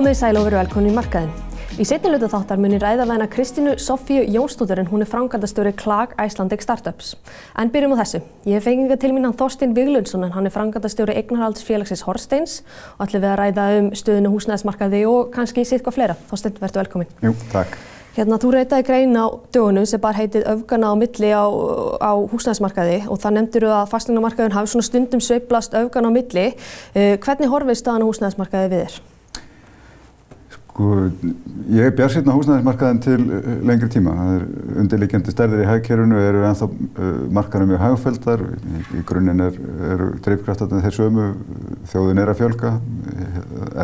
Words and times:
Komið 0.00 0.14
sæl 0.16 0.38
og 0.40 0.46
veru 0.46 0.56
velkonni 0.56 0.88
í 0.88 0.94
markaðin. 0.96 1.32
Í 1.76 1.84
setniluta 1.84 2.30
þáttar 2.32 2.56
munir 2.56 2.80
ræða 2.80 3.04
væna 3.04 3.26
Kristínu 3.28 3.74
Sofíu 3.76 4.22
Jónsdóttur 4.32 4.80
en 4.80 4.86
hún 4.88 5.04
er 5.04 5.08
frangaldastjóri 5.10 5.74
Klag 5.76 6.14
Icelandic 6.16 6.64
Startups. 6.64 7.10
En 7.52 7.68
byrjum 7.68 7.92
á 7.92 8.00
þessu. 8.00 8.22
Ég 8.48 8.56
hef 8.56 8.64
fengið 8.64 8.94
til 9.02 9.10
mín 9.12 9.28
hann 9.28 9.36
Þorstin 9.36 9.74
Viglundsson 9.76 10.24
en 10.24 10.32
hann 10.32 10.48
er 10.48 10.54
frangaldastjóri 10.54 11.18
Eignarhaldsfélagsins 11.20 12.06
Horsteins 12.06 12.54
og 12.94 13.02
ætlum 13.04 13.26
við 13.26 13.28
að 13.28 13.36
ræða 13.42 13.66
um 13.74 13.90
stöðinu 14.00 14.32
húsnæðismarkaði 14.38 15.02
og 15.10 15.28
kannski 15.36 15.66
sitt 15.68 15.84
hvað 15.84 15.98
fleira. 15.98 16.16
Þorstin, 16.32 16.56
verður 16.62 16.82
velkomin. 16.86 17.12
Jú, 17.20 17.34
takk. 17.52 17.76
Hérna, 18.16 18.40
þú 18.40 18.54
reytaði 18.56 18.88
grein 18.88 19.20
á 19.20 19.28
dögunum 19.52 19.84
sem 19.84 20.00
bara 20.00 20.16
heitið 20.16 20.48
öfgana 20.48 20.88
á 20.88 20.94
milli 20.96 21.34
á, 21.36 21.44
á 22.00 22.12
húsnæðismarkaði 22.32 23.02
og 23.04 23.20
það 23.20 23.36
nefndir 23.36 23.68
þú 23.68 23.76
að 23.76 23.92
fastlingamarkaðin 23.92 24.56
hafi 24.56 24.72
svona 24.72 24.88
stundum 24.88 25.20
sveiplast 25.20 25.76
öfgana 25.76 26.08
á 26.08 26.16
milli. 26.16 26.48
Uh, 26.96 27.20
hvernig 27.20 27.52
horfið 27.52 27.82
staðan 27.84 28.08
á 28.08 28.08
húsnæðismarkaði 28.08 28.72
við 28.72 28.86
þér? 28.88 29.00
Sko, 30.80 31.10
ég 31.76 31.90
er 31.90 31.92
björnsýtna 31.92 32.32
húsnæðismarkaðin 32.32 33.00
til 33.04 33.18
lengri 33.68 33.90
tíma. 33.92 34.14
Það 34.16 34.30
er 34.32 34.44
undirleikjandi 34.80 35.32
stærðir 35.34 35.60
í 35.60 35.66
hægkerfunu, 35.68 36.20
eru 36.24 36.44
ennþá 36.48 36.68
uh, 36.70 37.08
markaðum 37.36 37.72
mjög 37.74 37.82
hagfældar. 37.84 38.44
Í, 38.48 38.80
í 38.96 39.02
grunninn 39.10 39.42
er, 39.44 39.58
eru 39.90 40.06
dreifkraftarnir 40.24 40.86
þeir 40.86 40.96
sömu, 40.96 41.26
þjóðin 41.92 42.22
er 42.22 42.32
að 42.32 42.38
fjölga, 42.40 42.70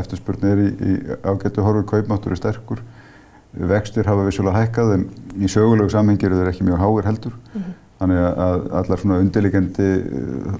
eftirspurni 0.00 0.52
er 0.54 0.62
í, 0.62 0.68
í 0.72 0.94
ágættu 1.20 1.66
horfur, 1.66 1.84
kaupmáttur 1.90 2.32
er 2.32 2.40
sterkur. 2.40 2.80
Vextir 3.56 4.08
hafa 4.08 4.24
vissulega 4.24 4.62
hækkað 4.62 4.94
en 4.94 5.04
í 5.36 5.50
sögulegu 5.52 5.92
samhengi 5.92 6.30
eru 6.30 6.38
þeir 6.40 6.54
ekki 6.54 6.64
mjög 6.64 6.80
háir 6.80 7.10
heldur. 7.10 7.36
Mm 7.50 7.58
-hmm. 7.60 7.74
Þannig 7.96 8.22
að 8.28 8.64
allar 8.76 9.00
svona 9.00 9.18
undirleikjandi 9.24 9.86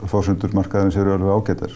fórsöndur 0.08 0.52
markaðins 0.56 0.96
eru 0.96 1.16
alveg 1.16 1.32
ágættar. 1.32 1.72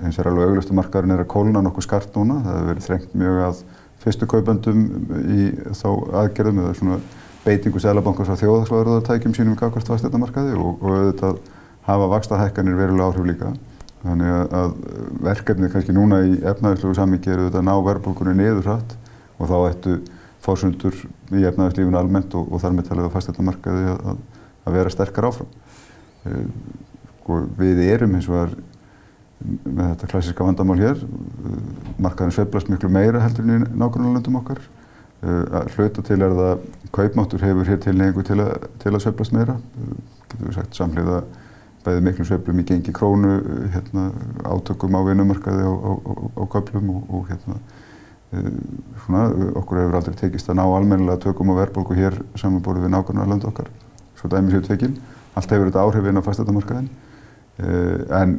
Hins 0.00 0.18
er 0.18 0.28
alveg 0.28 0.48
auglust 0.48 0.72
að 0.72 0.78
markaðurinn 0.78 1.16
er 1.16 1.24
að 1.24 1.32
kólna 1.34 1.60
nokkuð 1.64 1.84
skart 1.84 2.16
núna. 2.16 2.38
Það 2.40 2.54
hefur 2.54 2.70
verið 2.70 2.86
þrengt 2.86 3.18
mjög 3.20 3.40
að 3.48 3.60
fyrstu 4.04 4.28
kaupandum 4.30 4.86
í 5.32 5.50
þá 5.72 5.88
aðgerðum 6.22 6.62
eða 6.62 6.74
svona 6.78 6.98
beitingu 7.44 7.80
selabankars 7.82 8.32
á 8.32 8.40
þjóðhagsvarðartækjum 8.40 9.36
sínum 9.36 9.56
gafkvæmst 9.60 9.90
fastleitamarkaði 9.90 10.56
og, 10.56 10.80
og 10.80 10.98
auðvitað 10.98 11.40
hafa 11.84 12.10
vakstahækkanir 12.14 12.78
verulega 12.78 13.08
áhrif 13.10 13.28
líka. 13.28 13.52
Þannig 14.04 14.34
að, 14.52 14.74
verkefnið 15.24 15.72
kannski 15.72 15.96
núna 15.96 16.20
í 16.24 16.34
efnaðarslögu 16.44 16.96
sammingi 16.96 17.32
er 17.32 17.40
auðvitað 17.40 17.60
að 17.62 17.68
ná 17.68 17.74
verðbólkunni 17.86 18.34
niður 18.36 18.66
hratt 18.68 18.96
og 19.38 19.48
þá 19.48 19.56
ættu 19.70 19.94
fórsundur 20.44 20.98
í 21.32 21.44
efnaðarslífinu 21.48 22.00
almennt 22.00 22.36
og, 22.36 22.50
og 22.52 22.60
þar 22.60 22.76
með 22.76 22.90
talið 22.90 23.08
á 23.08 23.14
fastleitamarkaði 23.16 23.86
að, 23.94 24.20
að 24.64 24.76
vera 24.76 24.92
sterkar 24.92 25.28
áfram. 25.30 25.48
Og 27.24 27.48
við 27.56 27.80
erum 27.88 28.16
eins 28.18 28.28
og 28.28 28.40
að 28.42 28.56
með 29.42 29.90
þetta 29.92 30.10
klassiska 30.12 30.46
vandamál 30.46 30.78
hér. 30.80 31.00
Markaðin 32.02 32.34
sveiflast 32.36 32.70
miklu 32.72 32.90
meira 32.92 33.22
heldur 33.24 33.46
en 33.46 33.66
í 33.66 33.70
nákvæmlega 33.80 34.16
okkar. 34.40 34.60
Hluta 35.74 36.04
til 36.04 36.20
er 36.20 36.34
það 36.36 36.66
kaupmáttur 36.94 37.44
hefur 37.44 37.68
hér 37.68 37.80
tilhengu 37.82 38.24
til 38.26 38.40
að, 38.44 38.68
að 38.92 39.00
sveiflast 39.04 39.36
meira. 39.36 39.56
Getur 40.30 40.48
við 40.48 40.58
sagt 40.58 40.78
samhliða 40.78 41.22
bæðið 41.84 42.04
miklu 42.06 42.24
sveiflum 42.28 42.60
í 42.60 42.66
gengi 42.68 42.92
krónu, 42.96 43.32
hérna, 43.74 44.08
átökum 44.48 44.96
á 44.96 45.00
vinnumarkaði 45.04 45.64
á, 45.68 45.72
á, 45.72 45.92
á, 46.00 46.12
á 46.40 46.42
köplum 46.54 46.92
og, 46.94 47.02
og 47.12 47.26
hérna, 47.28 47.58
svona, 49.04 49.24
okkur 49.60 49.82
hefur 49.82 49.98
aldrei 50.00 50.16
tekist 50.18 50.48
að 50.48 50.60
ná 50.60 50.64
almennilega 50.64 51.20
tökum 51.26 51.52
á 51.52 51.60
verðbólku 51.60 51.96
hér 51.98 52.16
samanborið 52.40 52.86
við 52.86 52.94
land 53.28 53.44
okkar. 53.44 53.68
Svo 54.16 54.30
dæmi 54.32 54.54
séu 54.54 54.64
tvekinn. 54.64 54.96
Allt 55.34 55.50
hefur 55.50 55.68
þetta 55.68 55.84
áhrif 55.84 56.08
inn 56.08 56.20
á 56.20 56.24
fastættamarkaðin. 56.24 56.88
Uh, 57.54 58.00
en 58.18 58.32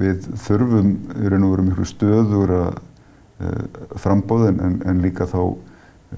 við 0.00 0.28
þurfum 0.40 0.94
í 1.12 1.28
raun 1.28 1.44
og 1.44 1.50
veru 1.52 1.64
miklu 1.66 1.84
stöður 1.88 2.54
að 2.56 2.68
uh, 2.72 3.64
frambóð 4.00 4.46
en, 4.48 4.78
en 4.88 5.02
líka 5.04 5.26
þá 5.28 5.42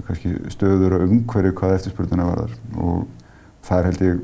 kannski 0.06 0.36
stöður 0.54 1.00
að 1.00 1.08
umhverju 1.08 1.56
hvað 1.58 1.74
eftirspurnina 1.80 2.28
varðar 2.28 2.52
og 2.78 3.08
það 3.66 3.80
er 3.80 3.88
held 3.88 4.04
ég 4.06 4.20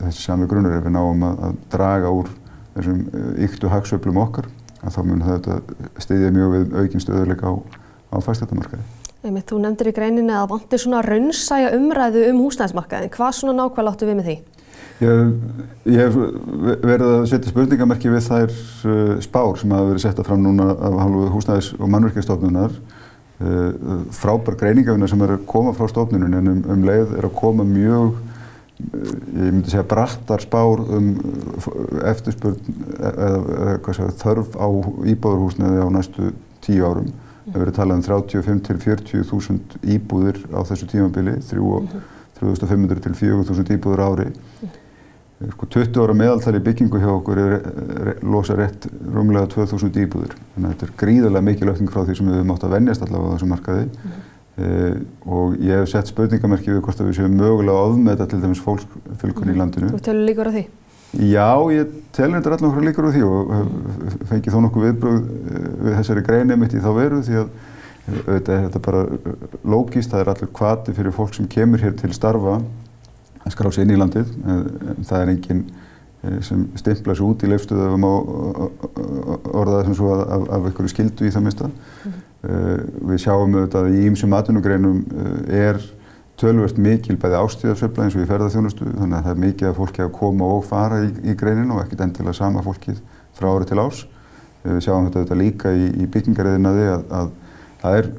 þessi 0.00 0.24
sami 0.24 0.48
grunnur 0.50 0.74
ef 0.74 0.82
við 0.82 0.96
náum 0.96 1.22
að, 1.28 1.44
að 1.46 1.60
draga 1.76 2.10
úr 2.10 2.32
þessum 2.74 3.04
yktu 3.46 3.70
hagsöflum 3.70 4.18
okkar 4.24 4.48
að 4.82 4.96
þá 4.96 5.00
mun 5.06 5.22
þetta 5.26 5.60
stiðja 6.02 6.32
mjög 6.34 6.56
við 6.56 6.74
aukinn 6.80 7.04
stöðuleika 7.04 7.52
á, 7.52 7.54
á 8.10 8.16
fæstættamarkaði. 8.24 8.82
Þú 9.22 9.58
nefndir 9.62 9.92
í 9.92 9.94
greininni 9.94 10.34
að 10.34 10.48
vantir 10.56 10.82
svona 10.82 11.04
raunsæja 11.06 11.70
umræðu 11.76 12.24
um 12.32 12.40
húsnæðismarkaðin. 12.42 13.12
Hvað 13.14 13.36
svona 13.38 13.54
nákvæmlega 13.60 13.94
áttu 13.94 14.08
við 14.08 14.18
með 14.18 14.30
því? 14.30 14.36
Ég, 15.00 15.30
ég 15.88 15.98
hef 15.98 16.16
verið 16.82 17.06
að 17.06 17.24
setja 17.30 17.50
spurningamerki 17.50 18.10
við 18.12 18.26
þær 18.26 18.50
uh, 18.52 19.14
spár 19.24 19.56
sem 19.60 19.72
hafa 19.74 19.88
verið 19.88 20.04
setta 20.04 20.26
fram 20.26 20.42
núna 20.44 20.68
af 20.74 20.98
hálfu 21.00 21.30
húsnæðis- 21.36 21.72
og 21.78 21.88
mannverkjastofnunar. 21.90 22.76
Uh, 23.42 24.04
frábær 24.14 24.58
greiningafina 24.60 25.08
sem 25.10 25.22
er 25.24 25.34
að 25.34 25.48
koma 25.50 25.72
frá 25.74 25.88
stofnunum 25.90 26.36
en 26.38 26.52
um, 26.52 26.60
um 26.76 26.84
leið 26.86 27.16
er 27.18 27.26
að 27.26 27.34
koma 27.40 27.66
mjög, 27.66 28.12
uh, 28.12 29.08
ég 29.40 29.48
myndi 29.48 29.72
segja, 29.72 29.86
brattar 29.90 30.44
spár 30.44 30.84
um 30.84 31.08
eftirspurn 32.12 32.78
eða, 33.00 33.80
segja, 33.88 34.12
þörf 34.22 34.54
á 34.54 34.68
íbúðarhúsnæði 35.14 35.82
á 35.82 35.88
næstu 35.96 36.30
tíu 36.62 36.86
árum. 36.86 37.10
Það 37.42 37.56
hefur 37.56 37.64
verið 37.64 37.78
talað 37.80 37.96
um 37.98 38.04
35 38.06 38.62
til 38.68 38.78
40 38.84 39.26
þúsund 39.26 39.74
íbúðir 39.82 40.38
á 40.54 40.62
þessu 40.68 40.86
tímabili, 40.92 41.34
3500 42.38 43.02
til 43.02 43.16
4000 43.18 43.74
íbúðir 43.74 44.04
ári. 44.06 44.28
Sko 45.50 45.68
20 45.74 46.02
ára 46.02 46.14
meðaltali 46.16 46.60
byggingu 46.62 47.00
hjá 47.02 47.08
okkur 47.12 47.40
er, 47.42 47.54
er, 47.60 48.10
losa 48.26 48.56
rétt 48.58 48.86
rúmlega 49.14 49.48
2000 49.52 49.96
íbúðir. 50.04 50.36
Þannig 50.54 50.68
að 50.68 50.74
þetta 50.74 50.86
er 50.88 50.92
gríðarlega 51.02 51.46
mikil 51.48 51.70
aukning 51.72 51.90
frá 51.92 52.04
því 52.04 52.18
sem 52.18 52.28
við 52.30 52.38
höfum 52.38 52.52
átt 52.54 52.66
að 52.68 52.76
vennjast 52.76 53.06
allavega 53.06 53.32
á 53.32 53.34
þessum 53.36 53.52
markaði. 53.56 53.88
Mm 53.88 54.20
eh, 54.62 54.96
og 55.32 55.54
ég 55.64 55.80
hef 55.80 55.88
sett 55.88 56.12
spurningamerki 56.12 56.68
við 56.68 56.82
hvort 56.84 57.00
að 57.00 57.08
við 57.08 57.18
séum 57.22 57.36
mögulega 57.40 57.72
að 57.72 57.94
ofmeta 57.94 58.28
til 58.28 58.42
dæmis 58.42 58.62
fólksfylgun 58.62 59.48
mm 59.48 59.54
í 59.54 59.58
landinu. 59.58 59.92
Þú 59.94 60.02
telur 60.04 60.28
líkur 60.28 60.50
á 60.50 60.56
því? 60.58 60.64
Já, 61.12 61.48
ég 61.72 61.96
telur 62.16 62.38
þetta 62.38 62.52
allavega 62.52 62.70
okkur 62.70 62.86
líkur 62.88 63.08
á 63.08 63.14
því 63.16 63.22
og 63.28 63.50
hef 63.56 64.28
fengið 64.30 64.54
þó 64.54 64.60
nokkuð 64.64 64.86
viðbröð 64.86 65.18
við 65.86 65.96
þessari 65.98 66.24
greini 66.28 66.56
mitt 66.60 66.76
í 66.76 66.80
þá 66.80 66.92
veru 66.96 67.24
því 67.24 67.40
að 67.40 67.50
auðvitað 68.02 68.54
er 68.54 68.62
þetta 68.66 68.80
bara 68.82 69.02
lógist, 69.62 70.10
það 70.10 70.22
er 70.22 70.30
allir 70.32 70.50
kvati 70.56 70.94
fyrir 70.96 71.14
fólk 71.14 71.36
sem 71.36 71.48
kemur 71.50 71.82
hér 71.82 71.94
til 71.98 72.10
starfa 72.16 72.56
að 73.42 73.54
skrá 73.54 73.70
sér 73.72 73.86
inn 73.86 73.94
í 73.94 74.00
landið. 74.00 74.34
Það 75.08 75.16
er 75.20 75.32
enginn 75.32 75.64
sem 76.46 76.66
stimplar 76.78 77.18
sér 77.18 77.26
út 77.26 77.42
í 77.42 77.50
leifstöðum 77.50 78.04
og 78.06 78.84
orðaði 79.50 79.88
sem 79.88 79.96
svo 79.98 80.12
af, 80.20 80.44
af 80.46 80.68
einhverju 80.68 80.92
skildu 80.92 81.26
í 81.26 81.32
það 81.34 81.48
mista. 81.48 81.70
Mm 81.70 82.12
-hmm. 82.12 82.20
Við 83.10 83.24
sjáum 83.24 83.56
auðvitað 83.56 83.88
að 83.88 83.96
í 83.96 84.06
ýmsum 84.10 84.36
atvinnugreinum 84.38 85.02
er 85.48 85.82
tölvört 86.40 86.78
mikil 86.78 87.16
bæði 87.20 87.38
ástíðarsveifla 87.38 88.06
eins 88.06 88.16
og 88.16 88.24
í 88.24 88.28
ferðarþjónustu 88.30 88.88
þannig 88.96 89.18
að 89.18 89.26
það 89.26 89.34
er 89.34 89.42
mikið 89.44 89.68
að 89.68 89.76
fólki 89.78 90.02
að 90.02 90.14
koma 90.16 90.48
og 90.56 90.64
fara 90.66 91.02
í, 91.04 91.10
í 91.30 91.34
greinin 91.38 91.70
og 91.70 91.82
ekkert 91.84 92.02
endilega 92.06 92.34
sama 92.38 92.64
fólkið 92.64 92.98
frá 93.36 93.48
ári 93.52 93.68
til 93.68 93.78
ás. 93.82 94.06
Við 94.62 94.80
sjáum 94.86 95.06
þetta 95.06 95.20
auðvitað 95.20 95.42
líka 95.42 95.74
í, 95.74 95.88
í 96.02 96.08
byggingarriðinaði 96.10 96.88
að, 96.94 97.04
að 97.18 97.30
það 97.82 97.98
er 98.00 98.10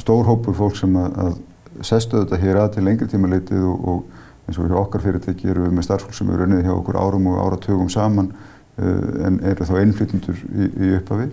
stór 0.00 0.28
hópur 0.28 0.56
fólk 0.56 0.76
sem 0.76 0.96
að, 1.00 1.18
að 1.24 1.84
sestu 1.84 2.22
þetta 2.22 2.40
hér 2.40 2.60
að 2.62 2.72
til 2.76 2.84
lengri 2.86 3.08
tíma 3.12 3.30
leitið 3.32 3.64
og, 3.68 3.88
og 3.92 4.24
eins 4.46 4.58
og 4.58 4.70
hjá 4.70 4.78
okkar 4.78 5.02
fyrirtæki 5.02 5.50
eru 5.50 5.66
við 5.66 5.74
með 5.74 5.88
starfsfólk 5.88 6.14
sem 6.14 6.30
eru 6.30 6.46
unnið 6.46 6.66
hjá 6.68 6.74
okkur 6.76 6.98
árum 7.00 7.26
og 7.32 7.40
áratugum 7.42 7.90
saman 7.90 8.30
uh, 8.78 9.26
en 9.26 9.40
eru 9.42 9.66
þá 9.66 9.74
einflytjendur 9.82 10.42
í, 10.46 10.68
í 10.70 10.92
upphafi. 11.00 11.30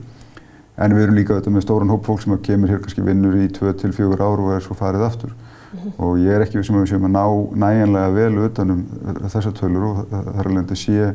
En 0.82 0.96
við 0.96 1.06
erum 1.06 1.18
líka 1.20 1.36
auðvitað 1.36 1.54
með 1.54 1.66
stóran 1.68 1.94
hóp 1.94 2.08
fólk 2.08 2.24
sem 2.24 2.34
kemur 2.42 2.72
hér 2.74 2.82
kannski 2.82 3.06
vinnur 3.06 3.38
í 3.38 3.50
2-4 3.54 4.18
ár 4.18 4.42
og 4.42 4.56
er 4.56 4.64
svo 4.66 4.78
farið 4.78 5.06
aftur. 5.06 5.34
Mm 5.34 5.80
-hmm. 5.80 5.94
Og 5.98 6.18
ég 6.18 6.34
er 6.34 6.42
ekki 6.42 6.58
við 6.58 6.66
sem 6.68 6.76
við 6.82 6.90
séum 6.90 7.06
að 7.06 7.14
ná 7.14 7.26
næjanlega 7.66 8.10
vel 8.10 8.38
utanum 8.48 8.86
þessar 9.30 9.54
tölur 9.54 9.84
og 9.90 10.06
það 10.10 10.40
er 10.40 10.48
alveg 10.48 10.72
að 10.72 10.76
sé 10.76 11.14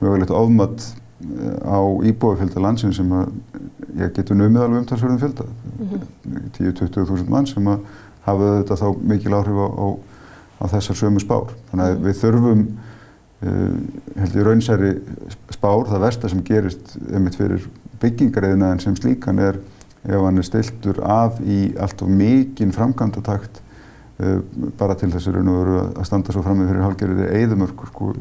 mögulegt 0.00 0.30
ofmatt 0.30 0.96
á 1.64 1.80
íbúafjölda 2.02 2.60
landsin 2.60 2.92
sem 2.92 3.12
að 3.12 3.28
ég 3.96 4.12
getur 4.12 4.36
numið 4.36 4.62
alveg 4.62 4.78
umtalsverðum 4.78 5.18
fjölda. 5.18 5.44
Mm 5.78 5.86
-hmm. 5.86 6.02
10-20 6.58 7.06
þúsund 7.06 7.28
mann 7.28 7.46
sem 7.46 7.66
að 7.66 7.78
hafa 8.26 8.58
þetta 8.58 8.76
þá 8.76 8.88
mikil 9.02 9.34
áhrif 9.34 9.56
á, 9.56 9.68
á 9.70 9.86
á 10.60 10.64
þessar 10.72 11.00
sömu 11.00 11.22
spár. 11.22 11.52
Þannig 11.70 11.86
að 11.86 12.06
við 12.06 12.18
þurfum, 12.22 12.64
uh, 13.42 13.74
held 14.22 14.38
ég, 14.38 14.46
raunsæri 14.46 14.92
spár. 15.54 15.86
Það 15.90 16.04
versta 16.06 16.32
sem 16.32 16.42
gerist 16.46 16.96
einmitt 17.10 17.38
fyrir 17.38 17.68
byggingariðnaðin 18.02 18.82
sem 18.84 18.96
slíkan 18.98 19.42
er 19.42 19.60
ef 20.06 20.22
hann 20.22 20.38
er 20.38 20.46
stiltur 20.46 21.00
af 21.02 21.40
í 21.42 21.60
allt 21.82 22.02
of 22.04 22.10
mikinn 22.12 22.74
framkvæmdatakt 22.74 23.60
uh, 24.22 24.40
bara 24.78 24.96
til 24.98 25.10
þessi 25.14 25.34
raun 25.34 25.52
og 25.52 25.60
veru 25.60 25.78
að 25.86 26.08
standa 26.08 26.34
svo 26.34 26.44
fram 26.46 26.60
með 26.60 26.72
fyrir 26.72 26.86
halgerðið 26.86 27.38
eðumörkur 27.40 27.92
sko, 27.92 28.12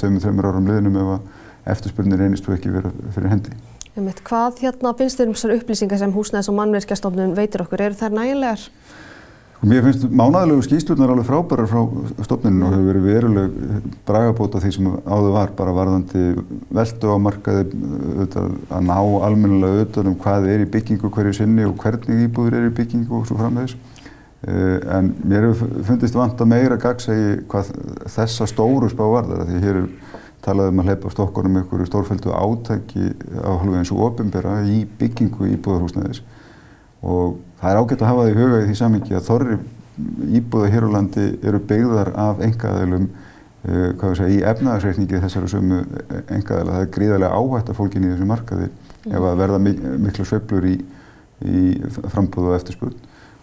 tveimur, 0.00 0.22
þreimur 0.24 0.50
árum 0.50 0.70
liðnum 0.70 1.00
ef 1.02 1.16
að 1.16 1.74
eftirspurnir 1.76 2.22
reynist 2.22 2.46
þú 2.46 2.54
ekki 2.56 2.74
vera 2.74 2.92
fyrir 3.14 3.32
hendi. 3.34 3.56
Einmitt, 3.96 4.20
hvað 4.28 4.60
hérna 4.60 4.92
finnst 4.96 5.18
þér 5.18 5.30
um 5.30 5.36
þessar 5.36 5.54
upplýsingar 5.56 6.00
sem 6.02 6.12
húsnæðis 6.12 6.50
og 6.52 6.56
mannverkjastofnun 6.58 7.36
veitir 7.36 7.62
okkur? 7.64 7.80
Eru 7.86 7.96
þær 7.96 8.12
nægilegar? 8.12 8.64
Sko, 9.56 9.66
mér 9.70 9.82
finnst 9.86 10.02
mánæðilegu 10.12 10.64
skýslunar 10.66 11.14
alveg 11.14 11.26
frábærar 11.30 11.68
frá 11.70 11.80
stofninu 12.26 12.66
og 12.66 12.74
hefur 12.74 12.88
verið 12.90 13.06
veruleg 13.06 13.54
bragabóta 14.04 14.60
því 14.60 14.72
sem 14.74 14.88
áður 15.08 15.32
var 15.32 15.52
bara 15.56 15.72
varðandi 15.72 16.24
veldu 16.76 17.08
á 17.08 17.16
markaði 17.24 17.62
að 18.36 18.84
ná 18.84 18.98
almennilega 18.98 19.78
auðvitað 19.78 20.10
um 20.10 20.18
hvað 20.20 20.48
er 20.52 20.64
í 20.66 20.68
byggingu 20.74 21.08
hverju 21.08 21.32
sinni 21.38 21.64
og 21.64 21.78
hvernig 21.80 22.26
íbúður 22.26 22.58
er 22.58 22.68
í 22.68 22.74
byggingu 22.76 23.16
og 23.16 23.24
svo 23.30 23.38
framvegis. 23.40 23.78
En 24.44 25.10
mér 25.24 25.48
hefur 25.48 25.72
fundist 25.88 26.20
vant 26.20 26.36
að 26.36 26.52
meira 26.52 26.76
gagsegi 26.76 27.40
hvað 27.48 27.72
þessa 28.12 28.50
stóru 28.52 28.92
spá 28.92 29.06
varðar 29.08 29.48
því 29.48 29.64
hér 29.64 29.80
er 29.80 29.90
talað 30.44 30.68
um 30.74 30.84
að 30.84 30.92
hleypa 30.92 31.16
stokkunum 31.16 31.62
ykkur 31.62 31.88
stórfældu 31.88 32.36
átæki 32.36 33.08
á 33.40 33.56
halvu 33.56 33.80
eins 33.80 33.90
og 33.94 34.04
ofinbera 34.10 34.60
í 34.68 34.84
byggingu 35.00 35.48
íbúðarhúsnæðis 35.56 36.20
og 37.06 37.40
það 37.60 37.70
er 37.70 37.80
ágætt 37.80 38.02
að 38.02 38.10
hafa 38.10 38.26
það 38.26 38.30
í 38.30 38.36
huga 38.40 38.60
í 38.60 38.66
því 38.68 38.76
samingi 38.80 39.16
að 39.16 39.26
þorri 39.30 39.58
íbúða 40.36 40.72
hér 40.72 40.86
á 40.86 40.90
landi 40.92 41.26
eru 41.46 41.60
byggðar 41.70 42.12
af 42.20 42.42
engaðilum 42.44 43.06
uh, 43.08 44.14
segja, 44.18 44.28
í 44.28 44.42
efnaðarsreikningi 44.52 45.22
þessari 45.22 45.50
sömu 45.50 45.80
engaðila. 46.36 46.76
Það 46.76 46.82
er 46.82 46.92
gríðarlega 46.96 47.40
áhætt 47.40 47.72
að 47.72 47.78
fólkin 47.80 48.06
í 48.06 48.12
þessu 48.12 48.28
markaði 48.28 48.70
ef 49.06 49.20
að 49.22 49.40
verða 49.40 49.60
mik 49.62 49.82
miklu 50.04 50.26
sveplur 50.28 50.66
í, 50.68 50.76
í 51.46 51.66
frambúðu 52.12 52.52
og 52.52 52.58
eftirspurn. 52.58 52.96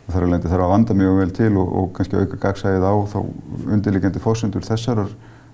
Og 0.04 0.12
þar 0.12 0.28
alveg 0.28 0.50
þarf 0.52 0.66
að 0.66 0.74
vanda 0.74 0.98
mjög 1.00 1.20
vel 1.22 1.30
til 1.38 1.54
og, 1.56 1.74
og 1.80 1.90
kannski 1.98 2.20
auka 2.20 2.42
gagsæðið 2.44 2.86
á 2.86 2.94
þá 3.14 3.20
undirlegjandi 3.72 4.24
fósendur 4.24 4.68
þessarar 4.68 5.14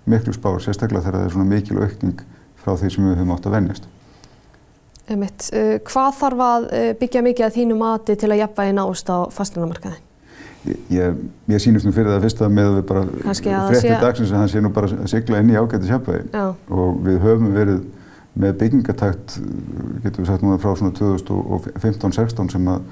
miklu 0.10 0.34
spár, 0.34 0.58
sérstaklega 0.64 1.06
þegar 1.06 1.20
það 1.20 1.28
er 1.28 1.36
svona 1.36 1.52
mikil 1.52 1.80
aukning 1.84 2.24
frá 2.60 2.74
því 2.74 2.92
sem 2.96 3.06
við 3.06 3.20
höfum 3.20 3.36
átt 3.36 3.46
að 3.46 3.56
vennjast. 3.60 3.90
Einmitt. 5.10 5.50
Uh, 5.54 5.78
hvað 5.90 6.20
þarf 6.20 6.46
að 6.46 6.70
uh, 6.70 6.92
byggja 7.00 7.26
mikið 7.26 7.48
að 7.48 7.58
þínu 7.58 7.80
mati 7.80 8.16
til 8.20 8.30
að 8.30 8.42
jafnvægi 8.44 8.78
nást 8.78 9.10
á 9.10 9.18
fastlunamarkaði? 9.34 10.02
Ég, 10.92 11.22
ég 11.48 11.62
sínust 11.64 11.88
nú 11.88 11.94
fyrir 11.96 12.12
það 12.12 12.26
fyrst 12.28 12.42
að 12.44 12.52
með 12.52 12.74
við 12.76 12.82
bara 12.90 13.04
fréttir 13.40 14.02
dagsins 14.02 14.34
að 14.34 14.42
hann 14.42 14.50
sé 14.52 14.62
nú 14.62 14.72
bara 14.76 14.90
að 14.92 15.08
sigla 15.08 15.40
inn 15.40 15.54
í 15.54 15.56
ágættis 15.56 15.94
jafnvægi 15.94 16.42
og 16.76 16.98
við 17.06 17.22
höfum 17.24 17.54
verið 17.56 17.86
með 18.40 18.58
byggingatakt, 18.60 19.38
getur 20.04 20.24
við 20.24 20.30
sagt 20.30 20.44
núna 20.44 20.60
frá 20.62 20.74
svona 20.78 20.94
2015-16 21.00 22.52
sem 22.54 22.68
að 22.72 22.84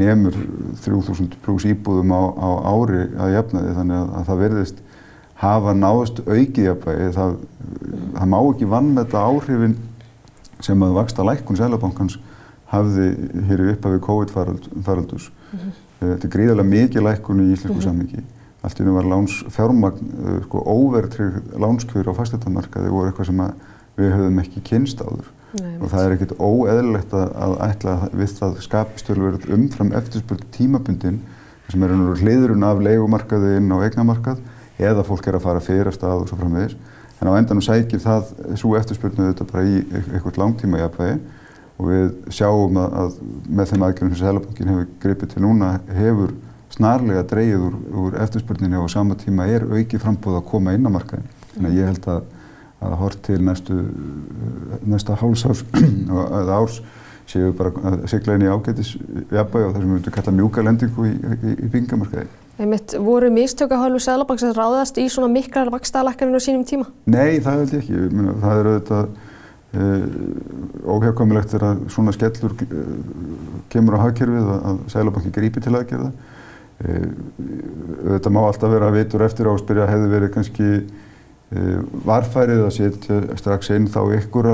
nefnur 0.00 0.36
3000 0.84 1.36
pluss 1.44 1.66
íbúðum 1.68 2.12
á, 2.14 2.22
á 2.40 2.48
ári 2.72 3.04
að 3.18 3.34
jafnaði 3.36 3.76
þannig 3.78 4.00
að, 4.00 4.10
að 4.16 4.26
það 4.28 4.42
verðist 4.44 4.82
hafa 5.40 5.74
náðust 5.76 6.20
aukið 6.26 6.66
jafnvægi. 6.66 7.08
Það, 7.16 7.38
það 8.18 8.30
má 8.32 8.38
ekki 8.40 8.70
vann 8.70 8.90
með 8.94 9.06
þetta 9.06 9.24
áhrifin 9.30 9.78
sem 10.64 10.82
að 10.82 10.96
vaksta 10.98 11.24
lækkun 11.26 11.58
Sælabankans 11.58 12.18
hafði 12.70 13.08
hér 13.48 13.64
í 13.64 13.70
upphafi 13.74 14.02
COVID-faraldus. 14.06 15.30
Mm 15.30 15.58
-hmm. 15.58 15.72
Þetta 16.00 16.26
er 16.28 16.34
gríðarlega 16.34 16.68
mikið 16.68 17.02
lækkun 17.06 17.40
í 17.40 17.52
íslensku 17.52 17.72
mm 17.72 17.80
-hmm. 17.80 17.84
sammingi. 17.84 18.22
Allt 18.62 18.80
í 18.80 18.84
nú 18.84 18.94
var 18.94 19.04
láns 19.04 19.44
fjármagn, 19.48 20.06
eh, 20.26 20.42
sko 20.44 20.58
óvertrygg 20.58 21.42
lánskjör 21.56 22.08
á 22.08 22.12
fastetamarkaði 22.12 22.88
voru 22.90 23.08
eitthvað 23.08 23.26
sem 23.26 23.52
við 23.96 24.12
höfum 24.12 24.38
ekki 24.38 24.60
kynst 24.60 25.00
áður. 25.00 25.28
Nei, 25.60 25.78
og 25.80 25.90
það 25.90 26.04
er 26.04 26.12
ekkert 26.14 26.38
óeðlilegt 26.38 27.12
að, 27.12 27.54
ætla 27.66 27.94
við 28.14 28.30
það 28.38 28.60
skapistölverð 28.60 29.48
umfram 29.50 29.92
eftirspurt 29.92 30.44
tímabundin 30.54 31.20
sem 31.68 31.82
er 31.82 31.90
hliðurinn 31.90 32.66
af 32.66 32.78
leikumarkaði 32.78 33.56
inn 33.58 33.72
á 33.74 33.82
eignamarkað 33.82 34.38
eða 34.78 35.04
fólk 35.06 35.26
er 35.26 35.38
að 35.38 35.46
fara 35.48 35.60
fyrir 35.60 35.90
að 35.90 35.96
stað 35.98 36.22
og 36.22 36.30
svo 36.30 36.38
framvegis 36.38 36.76
en 37.20 37.30
á 37.30 37.32
endanum 37.36 37.64
sækir 37.64 38.02
það 38.02 38.32
svo 38.60 38.74
eftirspurnu 38.78 39.30
þetta 39.30 39.48
bara 39.50 39.66
í 39.66 39.82
eitthvað 40.00 40.40
langtíma 40.40 40.80
jafnvægi 40.80 41.18
og 41.80 41.88
við 41.88 42.08
sjáum 42.36 42.78
að, 42.80 42.96
að 43.02 43.18
með 43.48 43.72
þeim 43.72 43.84
aðgjörnum 43.86 44.16
sem 44.16 44.26
Sælabankin 44.26 44.72
hefur 44.72 44.88
gripið 45.04 45.34
til 45.34 45.44
núna 45.44 45.70
hefur 45.96 46.34
snarlega 46.70 47.22
dreyið 47.30 47.64
úr, 47.66 47.78
úr 48.02 48.18
eftirspurninu 48.24 48.80
og 48.80 48.90
á 48.90 48.94
sama 48.94 49.16
tíma 49.18 49.48
er 49.50 49.64
auki 49.68 49.98
frambóð 50.00 50.40
að 50.40 50.50
koma 50.52 50.74
inn 50.76 50.86
á 50.86 50.90
markaðin. 50.92 51.32
Þannig 51.54 51.70
að 51.70 51.80
ég 51.80 51.90
held 51.90 52.10
að 52.12 52.20
að 52.80 52.96
hort 52.96 53.20
til 53.26 53.38
næstu, 53.44 53.76
næsta 54.88 55.16
hálsárs 55.20 55.64
eða 56.40 56.60
árs 56.60 56.80
séu 57.30 57.52
bara 57.56 57.72
að 57.86 58.06
sigla 58.10 58.36
inn 58.36 58.46
í 58.46 58.50
ágætis 58.50 58.94
jafnvægi 59.30 59.66
og 59.66 59.74
það 59.74 59.82
sem 59.82 59.90
við 59.90 59.92
myndum 59.92 60.14
kalla 60.16 60.32
mjúka 60.38 60.64
lendingu 60.66 61.06
í, 61.06 61.12
í, 61.12 61.52
í 61.52 61.68
byggingamarkaði. 61.68 62.30
Einmitt, 62.60 62.92
voru 63.00 63.30
mistök 63.32 63.70
að 63.72 63.86
hálfu 63.86 64.02
Sæðlabanks 64.04 64.42
að 64.44 64.58
ráðast 64.58 64.98
í 65.00 65.06
svona 65.08 65.30
miklar 65.32 65.70
vakstaðalakkarinn 65.72 66.36
á 66.36 66.44
sínum 66.44 66.64
tíma? 66.68 66.90
Nei, 67.08 67.40
það 67.40 67.62
held 67.62 67.70
ég 67.72 67.78
ekki. 67.80 68.00
Myrna, 68.12 68.34
það 68.42 68.58
er 68.60 68.68
auðvitað 68.70 69.06
uh, 69.80 70.02
óhjákvæmilegt 70.92 71.54
þegar 71.54 71.80
svona 71.94 72.12
skellur 72.16 72.56
uh, 72.66 72.90
kemur 73.72 73.96
á 73.96 74.04
hagkerfið 74.04 74.50
að, 74.52 74.60
að 74.72 74.82
Sæðlabanki 74.92 75.32
grípi 75.38 75.64
til 75.64 75.72
aðgerða. 75.78 76.10
Uh, 76.84 77.06
auðvitað 78.10 78.36
má 78.36 78.40
alltaf 78.42 78.74
vera 78.74 78.90
að 78.92 78.98
vitur 78.98 79.24
eftir 79.24 79.48
á 79.48 79.52
að 79.54 79.62
spyrja 79.62 79.88
hefði 79.94 80.12
verið 80.18 80.34
kannski 80.36 80.70
varfærið 82.06 82.60
að 82.62 82.74
setja 82.76 83.36
strax 83.40 83.72
inn 83.74 83.88
þá 83.90 83.98
ykkur 84.20 84.48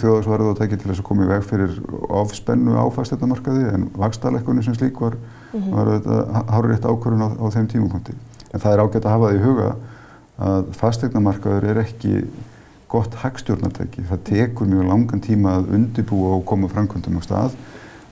þjóðarsvarð 0.00 0.48
og 0.50 0.56
tekja 0.58 0.80
til 0.80 0.88
þess 0.90 1.02
að 1.02 1.06
koma 1.06 1.22
í 1.22 1.28
veg 1.30 1.44
fyrir 1.46 1.76
ofspennu 2.18 2.74
á 2.74 2.84
fasteittamarkaði 2.96 3.68
en 3.70 3.84
vakstaðalekkunni 3.94 4.64
sem 4.66 4.74
slík 4.74 4.98
var 5.00 5.14
mm 5.14 5.60
-hmm. 5.60 5.76
var 5.76 5.92
þetta 5.92 6.42
hárið 6.50 6.72
rétt 6.72 6.88
ákvörðun 6.90 7.22
á, 7.22 7.28
á 7.30 7.46
þeim 7.54 7.68
tímupunkti. 7.70 8.16
En 8.52 8.60
það 8.60 8.72
er 8.72 8.82
ágætt 8.82 9.06
að 9.06 9.14
hafa 9.14 9.28
það 9.30 9.36
í 9.36 9.44
huga 9.46 9.68
að 10.36 10.64
fastegnamarkaður 10.80 11.64
er 11.64 11.78
ekki 11.84 12.24
gott 12.88 13.14
hagstjórnartæki. 13.14 14.02
Það 14.10 14.24
tekur 14.24 14.66
mjög 14.66 14.88
langan 14.88 15.20
tíma 15.20 15.56
að 15.60 15.70
undibúa 15.78 16.36
og 16.36 16.44
koma 16.44 16.68
framkvöndum 16.68 17.18
á 17.18 17.22
stað. 17.22 17.56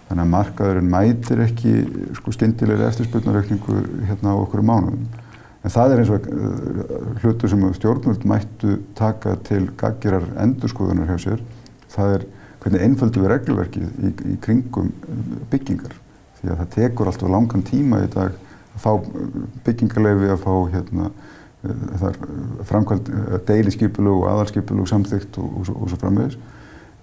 Þannig 0.09 0.23
að 0.23 0.33
markaðurinn 0.37 0.91
mætir 0.91 1.41
ekki 1.41 1.75
sko, 2.15 2.33
skindilegri 2.33 2.87
eftirspurnaraukningu 2.87 3.77
hérna 4.07 4.35
á 4.35 4.37
okkur 4.39 4.63
mánuðum. 4.63 5.07
En 5.65 5.73
það 5.73 5.95
er 5.95 6.03
eins 6.03 6.13
og 6.13 6.29
uh, 6.29 6.95
hlutu 7.23 7.49
sem 7.49 7.67
stjórnvöld 7.79 8.25
mættu 8.29 8.79
taka 8.99 9.39
til 9.49 9.71
gaggirar 9.81 10.27
endurskoðunar 10.45 11.09
hjá 11.09 11.21
sér. 11.23 11.45
Það 11.95 12.17
er 12.19 12.27
hvernig 12.65 12.85
einföldu 12.85 13.23
við 13.23 13.33
reglverkið 13.33 13.85
í, 14.09 14.15
í 14.35 14.39
kringum 14.45 14.91
byggingar 15.53 15.95
því 16.45 16.53
að 16.53 16.61
það 16.61 16.73
tekur 16.75 17.11
alltaf 17.11 17.33
langan 17.33 17.65
tíma 17.65 18.03
í 18.05 18.11
dag 18.13 18.35
að 18.75 18.83
fá 18.83 18.91
byggingarleifi, 19.65 20.31
að 20.35 20.43
fá 20.43 20.55
hérna, 20.75 21.11
eh, 21.65 22.07
framkvæmt 22.69 23.09
eh, 23.09 23.37
deiliskypulug 23.49 24.25
og 24.25 24.31
aðalskypulug 24.33 24.89
samþygt 24.91 25.39
og, 25.41 25.61
og, 25.61 25.73
og 25.77 25.93
svo 25.93 26.01
framvegis. 26.01 26.39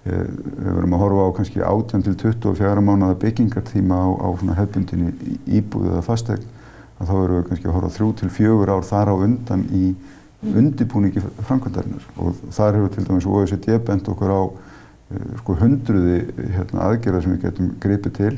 Eh, 0.04 0.24
við 0.26 0.72
verum 0.78 0.96
að 0.96 1.04
horfa 1.04 1.28
á 1.30 1.36
kannski 1.38 1.62
18 1.62 2.06
til 2.08 2.16
24 2.18 2.84
mánuða 2.84 3.18
byggingartíma 3.22 4.02
á, 4.02 4.08
á 4.18 4.28
hefbundinni 4.60 5.14
íbúð 5.46 5.92
eða 5.92 6.04
fastegn 6.06 6.46
að 7.02 7.10
þá 7.10 7.14
verum 7.18 7.38
við 7.38 7.48
kannski 7.50 7.68
að 7.68 7.76
horfa 7.76 7.94
3 7.98 8.10
til 8.22 8.32
4 8.38 8.76
ár 8.76 8.88
þar 8.88 9.12
á 9.12 9.14
undan 9.26 9.64
í 9.74 9.84
undibúningi 10.42 11.22
framkvæmdarinnar 11.46 12.06
og 12.18 12.38
þar 12.50 12.78
hefur 12.78 12.94
til 12.94 13.04
dæmis 13.06 13.28
OECD 13.30 13.76
bent 13.86 14.08
okkur 14.10 14.32
á 14.34 14.42
sko 15.42 15.56
hundruði 15.60 16.18
hérna, 16.54 16.88
aðgerða 16.88 17.22
sem 17.22 17.34
við 17.34 17.46
getum 17.46 17.72
gripið 17.82 18.18
til 18.18 18.34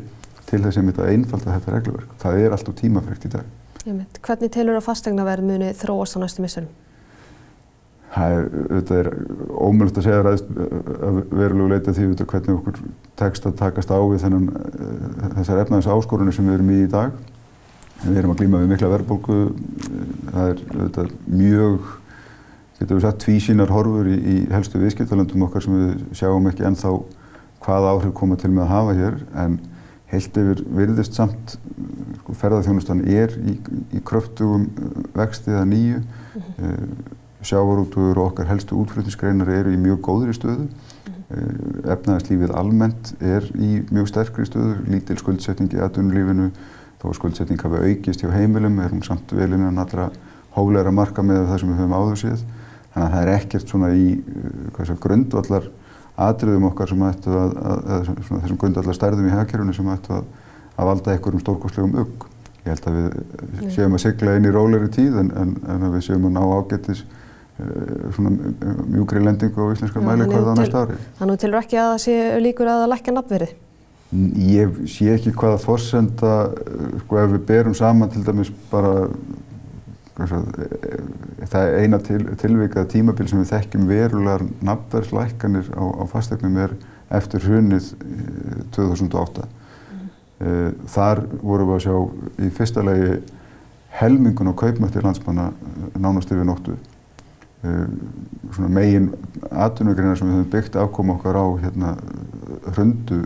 til 0.49 0.61
þess 0.61 0.79
að 0.79 0.89
mynda 0.89 1.11
einfalda 1.11 1.57
þetta 1.57 1.75
reglverk. 1.75 2.17
Það 2.21 2.41
er 2.43 2.55
alltaf 2.55 2.79
tímafrekt 2.79 3.29
í 3.29 3.31
dag. 3.33 3.53
Mynd, 3.85 4.19
hvernig 4.25 4.53
telur 4.53 4.79
að 4.79 4.87
fastegnaverð 4.87 5.47
muni 5.49 5.71
þróast 5.77 6.17
á 6.17 6.19
næstu 6.23 6.45
missurum? 6.45 6.73
Það 8.15 8.35
er, 8.37 8.45
þetta 8.71 8.99
er 9.01 9.09
ómjöld 9.59 9.97
að 9.99 10.07
segja 10.07 10.23
ræðist 10.23 10.51
að 10.55 11.17
verulegu 11.35 11.71
leita 11.73 11.95
því 11.97 12.05
hvernig 12.21 12.53
okkur 12.55 12.83
tekst 13.19 13.49
að 13.49 13.57
takast 13.59 13.91
á 13.91 13.99
við 13.99 14.23
þennan, 14.23 14.45
eh, 14.55 15.33
þessar 15.41 15.63
efnaðins 15.65 15.91
áskorunni 15.91 16.35
sem 16.37 16.47
við 16.47 16.61
erum 16.61 16.71
í 16.71 16.79
í 16.85 16.91
dag. 16.93 17.17
Við 18.05 18.21
erum 18.21 18.35
að 18.35 18.41
glýma 18.43 18.63
við 18.63 18.73
mikla 18.75 18.93
verðbólku. 18.93 19.37
Það 20.31 20.49
er 20.51 20.65
þetta, 20.71 21.05
mjög, 21.27 21.93
getur 22.79 22.99
við 22.99 23.05
sagt, 23.07 23.23
tvísínar 23.25 23.73
horfur 23.73 24.11
í, 24.11 24.17
í 24.17 24.37
helstu 24.53 24.81
viðskiptalandum 24.83 25.47
okkar 25.49 25.65
sem 25.65 25.79
við 25.79 26.03
sjáum 26.21 26.51
ekki 26.51 26.67
ennþá 26.69 26.97
hvaða 27.65 27.95
áhrif 27.95 28.13
koma 28.17 28.37
til 28.37 28.53
með 28.53 28.67
að 28.67 28.75
hafa 28.75 28.99
hér. 28.99 29.23
En 29.45 29.61
heilt 30.15 30.39
yfir 30.39 30.63
virðist 30.77 31.17
samt 31.17 31.57
sko, 32.21 32.37
ferðarþjónustan 32.39 33.03
er 33.09 33.35
í, 33.41 33.57
í 33.97 34.03
kröftugum 34.07 34.69
uh, 34.69 35.03
vexti 35.17 35.53
eða 35.53 35.65
nýju 35.71 36.01
mm 36.01 36.43
-hmm. 36.43 36.71
uh, 36.71 37.23
sjávarútugur 37.45 38.19
og 38.19 38.33
okkar 38.33 38.49
helstu 38.49 38.79
útflutningsgreinar 38.81 39.49
eru 39.49 39.75
í 39.75 39.81
mjög 39.81 40.01
góðri 40.01 40.37
stöðu 40.37 40.69
-hmm. 40.69 41.25
uh, 41.37 41.93
efnaðarslífið 41.93 42.55
almennt 42.55 43.15
er 43.21 43.51
í 43.55 43.83
mjög 43.91 44.09
sterkri 44.09 44.47
stöðu 44.47 44.77
lítil 44.89 45.19
skuldsetning 45.19 45.73
í 45.73 45.83
aðunulífinu 45.83 46.51
þó 47.05 47.15
skuldsetning 47.21 47.61
hafi 47.61 47.85
aukist 47.85 48.25
hjá 48.25 48.33
heimilum 48.33 48.81
er 48.81 48.93
hún 48.95 49.05
samt 49.05 49.33
vel 49.37 49.53
innan 49.53 49.79
allra 49.79 50.11
hóleira 50.57 50.93
marka 50.95 51.23
með 51.23 51.49
það 51.51 51.61
sem 51.61 51.73
við 51.73 51.81
höfum 51.83 51.97
áður 51.99 52.21
síð 52.23 52.45
þannig 52.95 53.07
að 53.07 53.15
það 53.15 53.23
er 53.23 53.33
ekkert 53.35 53.73
svona 53.73 53.91
í 53.95 54.07
uh, 54.15 54.95
grundvallar 55.03 55.73
atriðum 56.15 56.69
okkar 56.71 56.93
sem 56.93 57.03
ættu 57.09 57.35
að, 57.35 57.57
að, 57.59 57.83
að 57.91 58.29
þessum 58.29 58.61
grundallar 58.61 58.97
stærðum 58.97 59.27
í 59.27 59.35
hagkerfunu 59.35 59.75
sem 59.75 59.91
ættu 59.91 60.15
að, 60.15 60.31
að 60.77 60.91
valda 60.91 61.15
einhverjum 61.15 61.43
stórkostlegum 61.43 61.99
ugg. 62.05 62.29
Ég 62.65 62.71
held 62.71 62.87
að 62.89 63.01
við 63.01 63.75
séum 63.75 63.97
að 63.99 64.05
sigla 64.07 64.37
inn 64.39 64.47
í 64.49 64.55
róleri 64.55 64.89
tíð 64.95 65.19
en, 65.21 65.33
en, 65.37 65.57
en 65.75 65.87
að 65.89 65.99
við 65.99 66.07
séum 66.07 66.29
að 66.31 66.37
ná 66.37 66.41
ágættis 66.45 67.03
uh, 67.03 68.07
svona 68.15 68.33
mjúkri 68.95 69.25
lendingu 69.27 69.69
á 69.69 69.75
íslenskar 69.75 70.07
mælikvarða 70.07 70.55
á 70.55 70.59
næsta 70.61 70.87
ári. 70.87 71.03
Þannig 71.19 71.43
tilur 71.43 71.61
ekki 71.61 71.83
að 71.83 71.93
það 71.93 72.01
sé 72.07 72.19
líkur 72.47 72.71
að 72.71 72.85
það 72.85 72.93
lækja 72.95 73.19
nafnverði? 73.19 73.51
Ég 74.15 74.85
sé 74.91 75.09
ekki 75.15 75.33
hvaða 75.35 75.59
forsenda, 75.59 76.35
sko 77.03 77.19
ef 77.19 77.33
við 77.33 77.47
berum 77.49 77.75
saman 77.75 78.13
til 78.13 78.23
dæmis 78.27 78.53
bara 78.71 79.09
svo, 80.15 80.41
það 81.51 81.77
eina 81.81 81.99
til, 82.05 82.21
tilvikað 82.39 82.91
tímabil 82.93 83.27
sem 83.31 83.41
við 83.43 83.51
þekkjum 83.51 83.89
verulegar 83.91 84.45
nafnverðslækkanir 84.65 85.73
á, 85.75 85.83
á 85.83 86.05
fastegnum 86.11 86.61
er 86.63 86.77
eftir 87.15 87.43
hrunnið 87.43 87.91
2008. 88.77 89.49
Mm. 89.49 90.79
Þar 90.95 91.25
vorum 91.43 91.73
við 91.73 91.77
að 91.77 91.85
sjá 91.89 92.47
í 92.47 92.53
fyrsta 92.55 92.87
legi 92.87 93.19
helmingun 93.99 94.51
á 94.51 94.55
kaupmætti 94.59 95.03
landsmanna 95.03 95.51
nánast 95.99 96.31
yfir 96.31 96.47
nóttu. 96.47 96.79
Svona 98.55 98.69
megin 98.71 99.09
atvinnugreinar 99.51 100.19
sem 100.19 100.29
við 100.29 100.37
höfum 100.39 100.51
byggt 100.53 100.77
afkoma 100.79 101.17
okkar 101.17 101.39
á 101.41 101.47
hérna 101.65 101.95
hrundu 102.75 103.23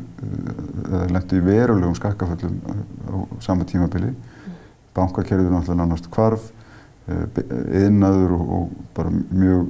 eða 0.88 1.08
lendi 1.12 1.40
í 1.40 1.44
verulegum 1.44 1.96
skakkaföllum 1.98 2.60
á 3.10 3.16
sama 3.44 3.66
tímabili. 3.68 4.12
Bankakerfið 4.96 5.48
er 5.48 5.54
náttúrulega 5.56 5.82
nánast 5.82 6.08
kvarf 6.12 6.52
yðnaður 7.08 8.36
og, 8.36 8.54
og 8.56 8.72
bara 8.96 9.12
mjög 9.12 9.68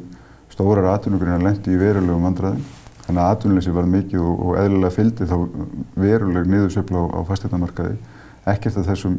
stórar 0.52 0.92
atvinnugreinar 0.94 1.44
lendi 1.44 1.75
í 1.75 1.80
verulegum 1.80 2.28
vandræðum. 2.28 2.62
Þannig 3.06 3.25
að 3.25 3.32
atvinnuleysi 3.32 3.72
var 3.72 3.87
mikið 3.88 4.20
og, 4.20 4.40
og 4.44 4.56
eðlilega 4.60 4.94
fylgdi 4.94 5.28
þá 5.28 5.37
veruleg 5.96 6.48
niðursöfla 6.52 7.04
á, 7.04 7.04
á 7.16 7.20
fasteignamarkaði. 7.28 7.94
Ekkert 8.48 8.80
af 8.80 8.88
þessum 8.88 9.14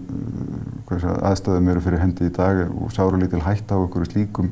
uh, 0.89 1.08
aðstæðum 1.29 1.72
eru 1.74 1.82
fyrir 1.86 2.03
hendi 2.03 2.27
í 2.29 2.34
dag 2.34 2.68
og 2.70 2.91
sára 2.94 3.18
lítil 3.18 3.41
hætta 3.46 3.77
á 3.77 3.82
einhverju 3.82 4.12
slíkum 4.12 4.51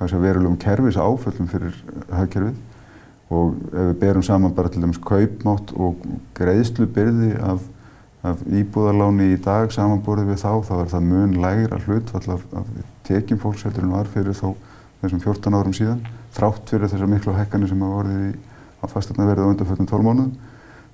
verulegum 0.00 0.56
kerfis 0.60 0.96
áföllum 0.96 1.50
fyrir 1.50 1.76
hagkerfið. 2.10 2.56
Og 3.30 3.58
ef 3.70 3.84
við 3.92 3.98
berum 4.00 4.24
saman 4.26 4.54
bara 4.56 4.70
til 4.72 4.82
dæmis 4.82 4.98
kaupmátt 4.98 5.70
og 5.76 6.00
greiðslubyrði 6.34 7.36
af 7.38 7.60
af 8.26 8.42
íbúðarláni 8.44 9.30
í 9.32 9.38
dag 9.40 9.70
samanborðið 9.72 10.34
við 10.34 10.42
þá, 10.42 10.50
þá 10.68 10.72
er 10.76 10.90
það 10.92 11.06
mun 11.08 11.36
lægra 11.40 11.78
hlutfall 11.86 12.34
af, 12.34 12.42
af 12.52 12.66
tekjum 13.08 13.40
fólks 13.40 13.64
heldur 13.64 13.86
en 13.86 13.94
var 13.94 14.10
fyrir 14.12 14.36
þá 14.36 14.50
þessum 15.00 15.22
14 15.24 15.56
árum 15.56 15.76
síðan, 15.76 16.02
þrátt 16.36 16.68
fyrir 16.68 16.90
þessar 16.92 17.08
miklu 17.08 17.36
hækkanir 17.38 17.70
sem 17.70 17.80
hafa 17.80 18.02
vorið 18.02 18.26
í, 18.26 18.32
á 18.76 18.86
fastegnaverði 18.92 19.46
á 19.48 19.50
undanfjöldum 19.54 19.88
12 19.88 20.04
mánuðum. 20.04 20.34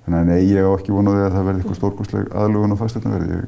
Þannig 0.05 0.21
að 0.21 0.29
nei, 0.31 0.39
ég 0.47 0.63
á 0.63 0.71
ekki 0.71 0.95
vonaði 0.95 1.25
að 1.25 1.35
það 1.35 1.47
verði 1.49 1.61
eitthvað 1.61 1.79
stórkostleg 1.81 2.29
aðlugun 2.31 2.75
á 2.75 2.77
fastegnaverði. 2.79 3.41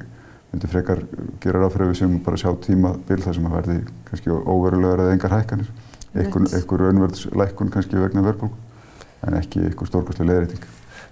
Myndi 0.49 0.69
frekar 0.71 1.03
gera 1.43 1.61
ráð 1.61 1.75
fyrir 1.75 1.85
að 1.85 1.91
við 1.91 1.99
séum 2.01 2.17
bara 2.25 2.39
sjá 2.41 2.49
tíma 2.63 2.95
bil 3.05 3.19
þar 3.21 3.37
sem 3.37 3.45
að 3.45 3.55
verði 3.59 3.77
kannski 4.09 4.33
óverulegar 4.33 5.03
eða 5.03 5.13
engar 5.13 5.35
hækkanir. 5.37 5.69
Eitthvað 6.17 6.81
raunverðslækkun 6.81 7.69
kannski 7.75 8.01
vegna 8.01 8.25
verðbólku, 8.25 8.57
en 9.27 9.37
ekki 9.37 9.61
eitthvað 9.67 9.91
stórkostleg 9.91 10.31
leðræting. 10.31 10.65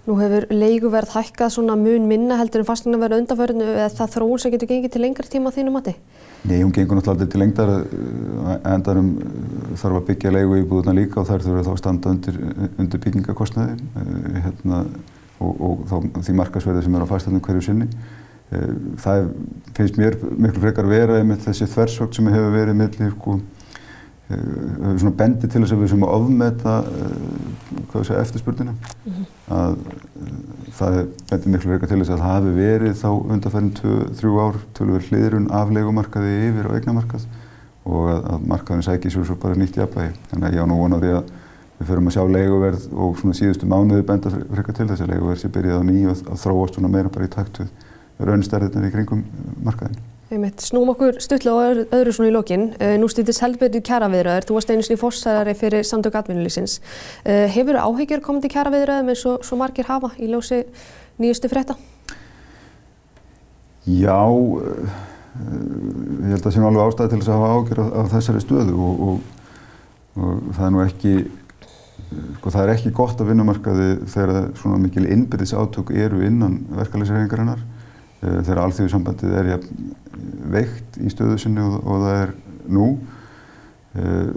Nú 0.08 0.16
hefur 0.22 0.46
leiguverð 0.50 1.12
hækkað 1.18 1.52
svona 1.52 1.76
mun 1.76 2.06
minna 2.08 2.38
heldur 2.40 2.64
en 2.64 2.68
fastegna 2.70 2.98
verið 3.02 3.26
undanförinu 3.26 3.66
eða 3.74 3.90
það 3.92 4.14
þróun 4.14 4.40
sem 4.40 4.54
getur 4.54 4.70
gengið 4.70 4.94
til 4.94 5.02
lengri 5.04 5.32
tíma 5.34 5.52
þínu 5.52 5.74
mati? 5.76 5.94
Nei, 6.48 6.62
hún 6.62 6.72
gengur 6.72 6.96
náttúrulega 6.96 7.18
aldrei 7.18 7.32
til 7.34 7.42
lengdar 7.42 7.72
endarum 8.72 9.10
þarf 9.76 10.00
að 10.00 10.06
byggja 10.08 10.32
leigu 10.32 10.62
í 10.62 10.64
búðuna 10.70 10.96
líka 10.96 11.20
og 11.20 11.28
þær 11.28 11.44
þurfa 11.44 11.66
þá 11.68 11.72
að 11.74 11.82
standa 11.82 12.14
undir, 12.16 12.38
undir 12.80 13.04
byggingakostnaði 13.04 13.76
hérna, 14.46 14.80
og, 15.44 15.52
og 15.52 15.84
þá, 15.92 15.98
því 16.24 16.38
markasverði 16.40 16.86
sem 16.88 16.96
er 16.96 17.04
á 17.04 17.12
fastegnum 17.12 17.44
hverju 17.44 17.68
sinni. 17.68 17.90
Það 18.48 19.30
finnst 19.76 19.98
mér 20.00 20.16
miklu 20.40 20.62
frekar 20.64 20.88
vera 20.88 21.20
með 21.28 21.48
þessi 21.50 21.68
þversvögt 21.68 22.16
sem 22.16 22.30
hefur 22.32 22.54
verið 22.54 22.78
millir 22.80 23.10
sko, 23.12 23.34
svona 24.30 25.12
bendi 25.20 25.50
til 25.52 25.62
þess 25.64 25.76
að 25.76 25.82
við 25.84 25.92
sem 25.92 26.06
að 26.08 26.14
ofmeta 26.16 26.76
uh, 26.84 28.22
eftirspurnina 28.22 28.72
mm 28.72 29.12
-hmm. 29.12 29.26
að 29.58 29.76
það 30.78 30.96
bendir 31.32 31.52
miklu 31.54 31.74
verið 31.74 31.92
til 31.92 32.00
þess 32.00 32.14
að 32.16 32.24
það 32.24 32.34
hafi 32.36 32.54
verið 32.56 32.96
þá 33.02 33.10
undanferðin 33.36 34.16
þrjú 34.22 34.40
ár 34.46 34.62
tölur 34.80 35.10
hliðrun 35.10 35.52
af 35.52 35.72
leikumarkaði 35.72 36.34
yfir 36.48 36.72
á 36.72 36.76
eignamarkað 36.76 37.28
og 37.88 38.10
að, 38.12 38.24
að 38.32 38.48
markaðin 38.52 38.88
sækir 38.88 39.12
svo 39.12 39.36
bara 39.42 39.56
nýtt 39.56 39.80
jafnvægi 39.80 40.16
þannig 40.32 40.48
að 40.48 40.56
ég 40.56 40.64
á 40.64 40.68
nú 40.68 40.80
vonaði 40.82 41.12
að 41.18 41.36
við 41.78 41.92
förum 41.92 42.10
að 42.10 42.16
sjá 42.16 42.24
leiguverð 42.32 42.88
og 42.94 43.20
svona 43.20 43.38
síðustu 43.38 43.68
mánuði 43.70 44.06
benda 44.08 44.32
frekar 44.34 44.76
til 44.76 44.88
þess 44.90 45.04
að 45.04 45.12
leiguverð 45.14 45.42
sé 45.44 45.52
byrjað 45.54 45.84
á 45.84 45.88
nýju 45.88 46.14
að, 46.14 46.24
að 46.32 46.42
þróast 46.44 46.78
svona 46.78 46.92
meira 46.92 47.12
bara 47.14 47.28
í 47.28 47.34
takt 47.34 47.62
við 48.18 48.32
raunstærðirnar 48.32 48.88
í 48.90 48.94
kringum 48.94 49.22
markaðin 49.66 49.98
Einmitt. 50.28 50.60
Snúm 50.60 50.90
okkur 50.92 51.22
stutlega 51.24 51.56
og 51.56 51.94
öðru 51.96 52.12
svona 52.12 52.28
í 52.28 52.36
lokin. 52.36 52.76
Uh, 52.82 52.98
nú 53.00 53.08
stýttist 53.08 53.40
helbyrðið 53.46 53.84
kjæraviðröður. 53.88 54.44
Þú 54.44 54.52
varst 54.58 54.72
einu 54.74 54.84
sinni 54.84 55.00
fórsæðari 55.00 55.54
fyrir 55.56 55.86
samtök 55.88 56.18
atvinnulísins. 56.20 56.84
Uh, 57.24 57.48
hefur 57.54 57.80
áhyggjur 57.80 58.20
komið 58.26 58.42
til 58.44 58.52
kjæraviðröðum 58.58 59.12
eins 59.14 59.24
og 59.30 59.36
svo 59.48 59.56
margir 59.62 59.88
hafa 59.88 60.10
í 60.20 60.28
ljósi 60.28 60.58
nýjustu 61.22 61.48
frétta? 61.52 61.76
Já, 63.88 64.20
ég 64.20 66.28
held 66.28 66.42
að 66.42 66.44
það 66.44 66.54
sé 66.58 66.60
alveg 66.68 66.84
ástæði 66.84 67.10
til 67.14 67.20
þess 67.22 67.32
að 67.32 67.40
hafa 67.40 67.54
áhyggjur 67.56 67.80
af, 67.86 68.12
þessari 68.18 68.42
stöðu 68.44 68.76
og, 68.84 68.94
og, 69.08 69.18
og 70.20 70.28
það 70.58 70.66
er 70.66 70.72
nú 70.76 70.82
ekki, 70.84 71.14
sko 72.42 72.48
það 72.52 72.64
er 72.66 72.72
ekki 72.74 72.92
gott 73.00 73.18
að 73.24 73.32
vinnumarkaði 73.32 73.88
þegar 74.12 74.52
svona 74.60 74.84
mikil 74.84 75.08
innbyrðis 75.08 75.56
átök 75.56 75.88
eru 75.96 76.20
innan 76.28 76.66
verkefælisreifingarinnar 76.76 77.64
þegar 78.22 78.64
alþjóðsambandið 78.64 79.36
er 79.42 79.52
ja, 79.52 79.60
veikt 80.54 80.98
í 81.02 81.12
stöðu 81.14 81.38
sinni 81.42 81.62
og, 81.64 81.78
og 81.84 82.04
það 82.06 82.22
er 82.24 82.34
nú. 82.78 82.90
Uh, 83.98 84.30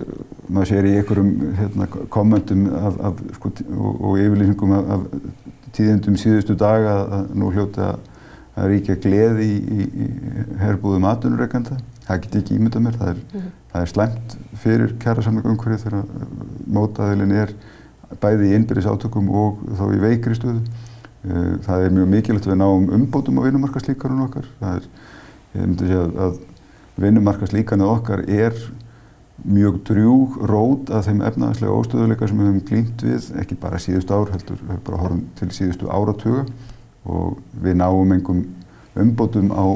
maður 0.49 0.71
sér 0.71 0.87
í 0.89 0.93
einhverjum 0.97 1.33
hérna, 1.59 1.87
kommentum 2.13 2.63
af, 2.73 2.95
af, 3.11 3.19
sko, 3.37 3.51
og, 3.77 4.05
og 4.09 4.21
yfirlýsingum 4.23 4.73
af, 4.73 4.95
af 4.95 5.75
tíðendum 5.77 6.17
síðustu 6.21 6.57
daga 6.59 6.95
að 7.19 7.35
nú 7.37 7.51
hljóta 7.53 7.91
að 8.57 8.71
ríkja 8.73 8.97
gleði 9.03 9.47
í, 9.47 9.59
í, 9.61 9.89
í 10.05 10.09
herbúðum 10.61 11.07
aðunurreikanda. 11.11 11.79
Það 12.07 12.23
get 12.25 12.39
ekki 12.41 12.57
ímyndað 12.57 12.87
mér. 12.87 12.97
Það 13.01 13.13
er, 13.13 13.21
mm 13.21 13.41
-hmm. 13.41 13.51
það 13.73 13.83
er 13.83 13.93
slæmt 13.93 14.37
fyrir 14.63 14.95
kærasamlega 15.05 15.53
umhverfið 15.53 15.85
þegar 15.85 16.05
mótaðilin 16.67 17.37
er 17.45 17.55
bæði 18.21 18.51
í 18.51 18.55
innbyrðis 18.59 18.89
átökum 18.91 19.31
og 19.31 19.61
þá 19.79 19.85
í 19.95 20.01
veikri 20.03 20.35
stöðu. 20.35 20.63
Uh, 21.21 21.57
það 21.67 21.87
er 21.87 21.97
mjög 21.97 22.13
mikilvægt 22.15 22.47
að 22.49 22.55
við 22.55 22.61
náum 22.63 22.93
umbótum 22.97 23.41
á 23.41 23.45
vinnumarkaslíkarinn 23.45 24.23
okkar. 24.25 24.47
Það 24.61 24.79
er 24.79 24.87
Ég 25.51 25.67
myndi 25.67 25.89
segja 25.89 26.03
að, 26.05 26.19
að 26.23 27.01
vinnumarkaslíkanið 27.03 27.89
okkar 27.91 28.21
er 28.31 28.59
mjög 29.51 29.81
drjúg 29.89 30.37
rót 30.47 30.91
af 30.95 31.09
þeim 31.09 31.25
efnaðslega 31.27 31.75
óstöðuleika 31.75 32.29
sem 32.29 32.39
við 32.39 32.51
höfum 32.51 32.67
glýmt 32.69 33.03
við, 33.03 33.31
ekki 33.41 33.57
bara 33.59 33.81
síðustu 33.83 34.15
ár 34.15 34.31
heldur, 34.31 34.61
bara 34.87 35.01
horfum 35.01 35.25
til 35.41 35.49
síðustu 35.57 35.89
áratuga 35.91 36.45
og 37.09 37.41
við 37.65 37.81
náum 37.81 38.15
einhverjum 38.15 38.45
umbótum 39.01 39.51
á, 39.51 39.67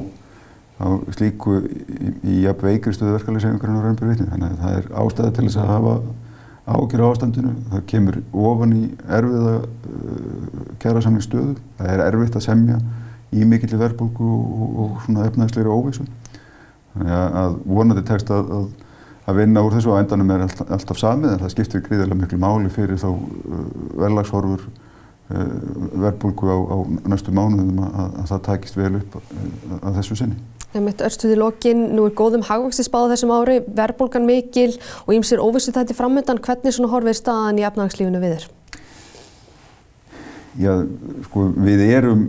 á 0.79 0.87
slíku 1.17 1.57
í, 1.65 2.45
jafn 2.45 2.69
veikri 2.69 2.95
stöðuverkalisefingarinn 2.95 3.81
á 3.81 3.85
raunbyrjuvitni. 3.89 4.31
Þannig 4.31 4.53
að 4.53 4.63
það 4.63 4.79
er 4.79 4.91
ástæða 5.03 5.35
til 5.35 5.49
þess 5.49 5.63
að 5.65 5.73
hafa 5.73 5.97
ágjör 6.65 7.05
á 7.05 7.07
ástandinu. 7.13 7.55
Það 7.71 7.83
kemur 7.91 8.21
ofan 8.33 8.77
í 8.77 8.85
erfiða 9.05 9.57
uh, 9.61 10.63
kjærasamlingsstöðu. 10.83 11.57
Það 11.79 11.91
er 11.93 12.05
erfitt 12.07 12.39
að 12.39 12.47
semja 12.47 12.79
í 13.35 13.49
mikill 13.49 13.77
verðbólku 13.81 14.25
og, 14.25 14.79
og 14.85 15.03
svona 15.05 15.27
efnaðsleiri 15.29 15.75
óvísum. 15.75 16.09
Þannig 16.95 17.39
að 17.43 17.59
vonandi 17.67 18.05
tekst 18.07 18.31
að, 18.33 18.53
að, 18.55 18.67
að 19.27 19.41
vinna 19.43 19.65
úr 19.67 19.77
þessu 19.77 19.93
og 19.93 20.01
endanum 20.01 20.31
er 20.31 20.47
alltaf, 20.47 20.71
alltaf 20.79 21.01
samið 21.01 21.35
en 21.35 21.43
það 21.43 21.55
skiptir 21.57 21.85
gríðilega 21.85 22.21
miklu 22.23 22.41
máli 22.41 22.73
fyrir 22.73 23.01
þá 23.03 23.11
uh, 23.11 23.63
verðlagshorfur 24.01 24.65
uh, 24.65 25.55
verðbólku 26.07 26.49
á, 26.49 26.57
á 26.57 26.77
næstu 27.13 27.35
mánuðum 27.35 27.85
að, 27.91 28.21
að 28.23 28.29
það 28.33 28.45
takist 28.49 28.79
vel 28.81 28.95
upp 29.03 29.19
að 29.83 30.01
þessu 30.01 30.21
sinni. 30.23 30.41
Það 30.75 30.87
mitt 30.89 31.03
örstuði 31.07 31.39
lokin, 31.39 31.83
nú 31.95 32.09
er 32.09 32.15
góðum 32.19 32.43
hagvexti 32.49 32.83
spáð 32.89 33.13
þessum 33.15 33.31
ári, 33.31 33.61
verðbólgan 33.79 34.25
mikil 34.27 34.73
og 35.05 35.13
ímsir 35.15 35.39
óvissu 35.39 35.71
þetta 35.71 35.95
framöndan. 35.95 36.41
Hvernig 36.43 36.75
svona 36.75 36.91
horfið 36.91 37.21
staðan 37.21 37.61
í 37.63 37.67
efnagslífunu 37.69 38.23
við 38.23 38.35
þér? 38.35 38.49
Já, 40.59 40.73
sko 41.29 41.45
við 41.55 41.85
erum 41.87 42.25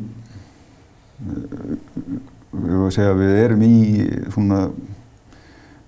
við 1.25 2.69
varum 2.69 2.85
að 2.87 2.93
segja 2.95 3.15
við 3.17 3.33
erum 3.43 3.63
í 3.65 3.75
svona 4.33 4.59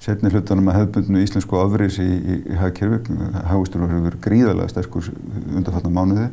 setni 0.04 0.32
hlutunum 0.32 0.70
að 0.72 0.80
hefðbundinu 0.82 1.24
íslensku 1.26 1.58
afriðs 1.60 1.98
í, 2.02 2.08
í, 2.08 2.38
í 2.54 2.58
hagkerfi. 2.58 3.18
Hagusturur 3.50 3.92
hefur 3.92 4.08
verið 4.08 4.24
gríðarlega 4.28 4.74
sterkur 4.74 5.12
undanfatna 5.12 5.94
mánuði. 5.94 6.28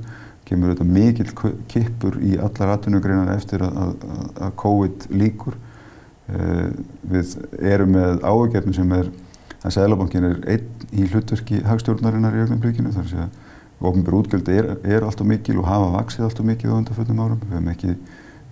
Kemur 0.45 0.73
auðvitað 0.73 0.91
mikil 0.93 1.53
kippur 1.73 2.19
í 2.21 2.35
allar 2.37 2.75
atvinnugreinar 2.75 3.33
eftir 3.35 3.65
að, 3.65 3.79
að, 3.81 4.27
að 4.45 4.57
COVID 4.61 5.09
líkur. 5.17 5.57
Uh, 6.25 6.71
við 7.13 7.35
erum 7.61 7.91
með 7.93 8.23
áhugjefni 8.25 8.73
sem 8.77 8.93
er 8.97 9.11
að 9.65 9.75
Sælabankin 9.77 10.25
er 10.29 10.39
einn 10.55 10.87
í 10.93 11.09
hlutverki 11.09 11.61
hagstjórnarinnar 11.65 12.37
í 12.37 12.45
augnumblíkinu. 12.45 12.93
Þar 12.95 13.11
sé 13.11 13.25
að 13.27 13.41
ofnbjörn 13.85 14.21
útgjaldi 14.23 14.57
er, 14.57 14.71
er 14.85 15.05
alltaf 15.05 15.29
mikil 15.29 15.59
og 15.61 15.69
hafa 15.69 15.91
vaksið 15.99 16.29
alltaf 16.29 16.47
mikil 16.49 16.73
á 16.73 16.79
undanföldum 16.79 17.21
árum. 17.21 17.43
Við 17.43 17.57
hefum 17.57 17.73
ekki 17.75 17.97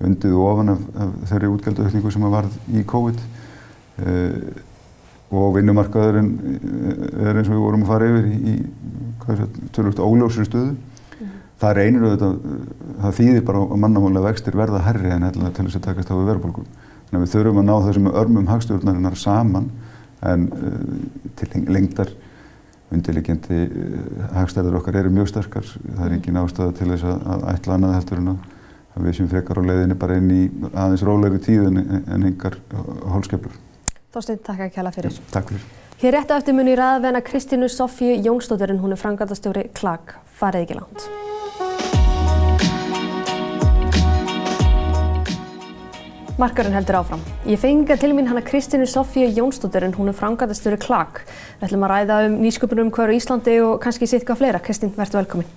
undið 0.03 0.37
ofan 0.43 0.75
af, 0.75 0.85
af 1.05 1.17
þeirri 1.31 1.51
útgjaldauðningu 1.53 2.13
sem 2.13 2.29
varð 2.35 2.61
í 2.73 2.85
COVID 2.93 3.25
uh, 4.03 4.39
og 5.33 5.55
vinnumarkaðurinn 5.57 6.33
eh, 6.45 7.29
er 7.31 7.39
eins 7.41 7.49
og 7.49 7.55
við 7.55 7.63
vorum 7.65 7.85
að 7.87 7.93
fara 7.93 8.09
yfir 8.11 8.27
í, 8.29 8.53
í 8.53 9.69
tölvögt 9.73 10.03
óljósri 10.03 10.45
stöðu. 10.45 10.75
Mm. 11.23 11.31
það 11.63 11.77
reynir 11.79 12.05
auðvitað, 12.05 12.35
það 13.01 13.15
þýðir 13.21 13.45
bara 13.49 13.63
að 13.65 13.81
mannamálega 13.85 14.27
vextir 14.27 14.59
verða 14.59 14.83
herri 14.85 15.15
en 15.15 15.25
til 15.33 15.65
þess 15.65 15.79
að 15.79 15.87
takast 15.87 16.13
á 16.13 16.19
við 16.19 16.29
verðbólku. 16.35 16.67
Þannig 17.13 17.21
að 17.21 17.25
við 17.27 17.33
þurfum 17.37 17.59
að 17.61 17.67
ná 17.69 17.73
þessum 17.87 18.07
örmum 18.09 18.47
hagstjórnarinnar 18.49 19.17
saman 19.21 19.67
en 20.25 20.47
uh, 20.57 20.79
til 21.37 21.65
lengdar 21.69 22.09
undirlegjandi 22.93 23.59
uh, 23.69 24.23
hagstæður 24.39 24.79
okkar 24.79 24.97
eru 25.03 25.13
mjög 25.13 25.29
sterkar. 25.29 25.69
Það 25.69 26.07
er 26.07 26.15
engin 26.17 26.41
ástæða 26.41 26.73
til 26.79 26.89
þess 26.95 27.05
að, 27.11 27.27
að 27.35 27.45
ætla 27.53 27.77
annað 27.77 27.95
heldur 27.99 28.23
en 28.23 28.33
að 28.33 29.05
við 29.05 29.19
sem 29.19 29.29
frekar 29.29 29.61
á 29.61 29.69
leiðinni 29.69 29.99
bara 30.01 30.17
inn 30.21 30.33
í 30.33 30.41
aðeins 30.73 31.05
rólegri 31.05 31.45
tíð 31.45 31.69
en, 31.69 31.85
en 32.01 32.27
engar 32.31 32.57
hólskepur. 33.13 33.61
Þorstein, 34.13 34.41
takk 34.45 34.67
að 34.67 34.75
kjalla 34.79 34.93
fyrir. 34.97 35.21
Takk 35.33 35.53
fyrir. 35.53 35.69
Hér 36.01 36.17
réttu 36.17 36.37
eftir 36.37 36.57
muni 36.57 36.73
ræðavenna 36.81 37.21
Kristínu 37.25 37.69
Sofíu 37.73 38.17
Jónsdótturinn, 38.25 38.81
hún 38.81 38.97
er 38.97 39.01
frangatastjóri 39.01 39.69
KLAG. 39.77 40.17
Farið 40.41 40.67
ekki 40.67 40.81
langt. 40.81 41.09
Markarinn 46.41 46.73
heldur 46.73 46.97
áfram. 46.97 47.21
Ég 47.45 47.61
fengi 47.61 47.93
til 48.01 48.15
mín 48.17 48.25
hana 48.31 48.41
Kristínu 48.41 48.87
Sofíu 48.89 49.29
Jónsdóttir 49.29 49.85
en 49.85 49.93
hún 49.93 50.09
er 50.09 50.17
frangatastöru 50.17 50.79
KLAG. 50.81 51.21
Við 51.61 51.67
ætlum 51.67 51.85
að 51.85 51.93
ræða 51.93 52.17
um 52.25 52.39
nýsköpunum 52.41 52.89
hverju 52.95 53.19
Íslandi 53.21 53.59
og 53.61 53.75
kannski 53.85 54.09
hvað 54.09 54.41
fleira. 54.41 54.63
Kristín, 54.65 54.95
verður 54.97 55.21
velkomin. 55.21 55.51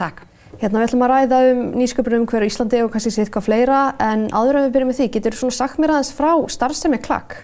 Takk. 0.00 0.24
Hérna 0.58 0.82
við 0.82 0.88
ætlum 0.88 1.06
að 1.06 1.12
ræða 1.14 1.40
um 1.52 1.62
nýsköpunum 1.78 2.26
hverju 2.26 2.50
Íslandi 2.50 2.82
og 2.82 2.90
kannski 2.90 3.28
hvað 3.30 3.46
fleira 3.46 3.80
en 4.02 4.26
áður 4.34 4.58
en 4.58 4.66
við 4.66 4.74
byrjum 4.74 4.90
með 4.90 4.98
því, 4.98 5.08
getur 5.14 5.38
þú 5.38 5.44
svona 5.44 5.58
sagt 5.60 5.78
mér 5.78 5.94
aðeins 5.94 6.14
frá 6.18 6.32
starfsemi 6.50 6.98
KLAG? 6.98 7.40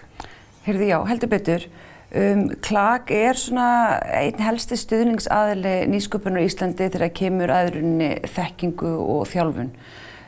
Heyrði 0.67 0.91
já, 0.91 0.99
heldur 1.07 1.31
betur. 1.31 1.69
Um, 2.11 2.47
KLAG 2.59 3.11
er 3.15 3.39
svona 3.39 3.69
einn 4.19 4.43
helsti 4.43 4.75
stuðningsaðili 4.75 5.77
nýsköpunar 5.95 6.43
í 6.43 6.51
Íslandi 6.51 6.91
þegar 6.91 7.15
kemur 7.15 7.55
aðrunni 7.55 8.17
þekkingu 8.35 8.97
og 8.99 9.29
þjálfun. 9.31 9.71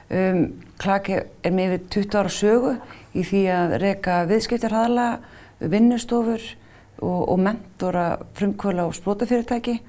Um, 0.07 0.43
Klaki 0.79 1.17
er 1.43 1.51
með 1.51 1.73
við 1.73 1.87
20 1.97 2.17
ára 2.21 2.31
sögu 2.31 2.73
í 3.17 3.25
því 3.27 3.41
að 3.51 3.75
reyka 3.81 4.21
viðskiptarhæðala, 4.29 5.07
vinnustofur 5.59 6.43
og, 7.01 7.21
og 7.33 7.39
mentora 7.41 8.07
frumkvöla 8.37 8.85
og 8.87 8.95
sprótafyrirtæki 8.95 9.79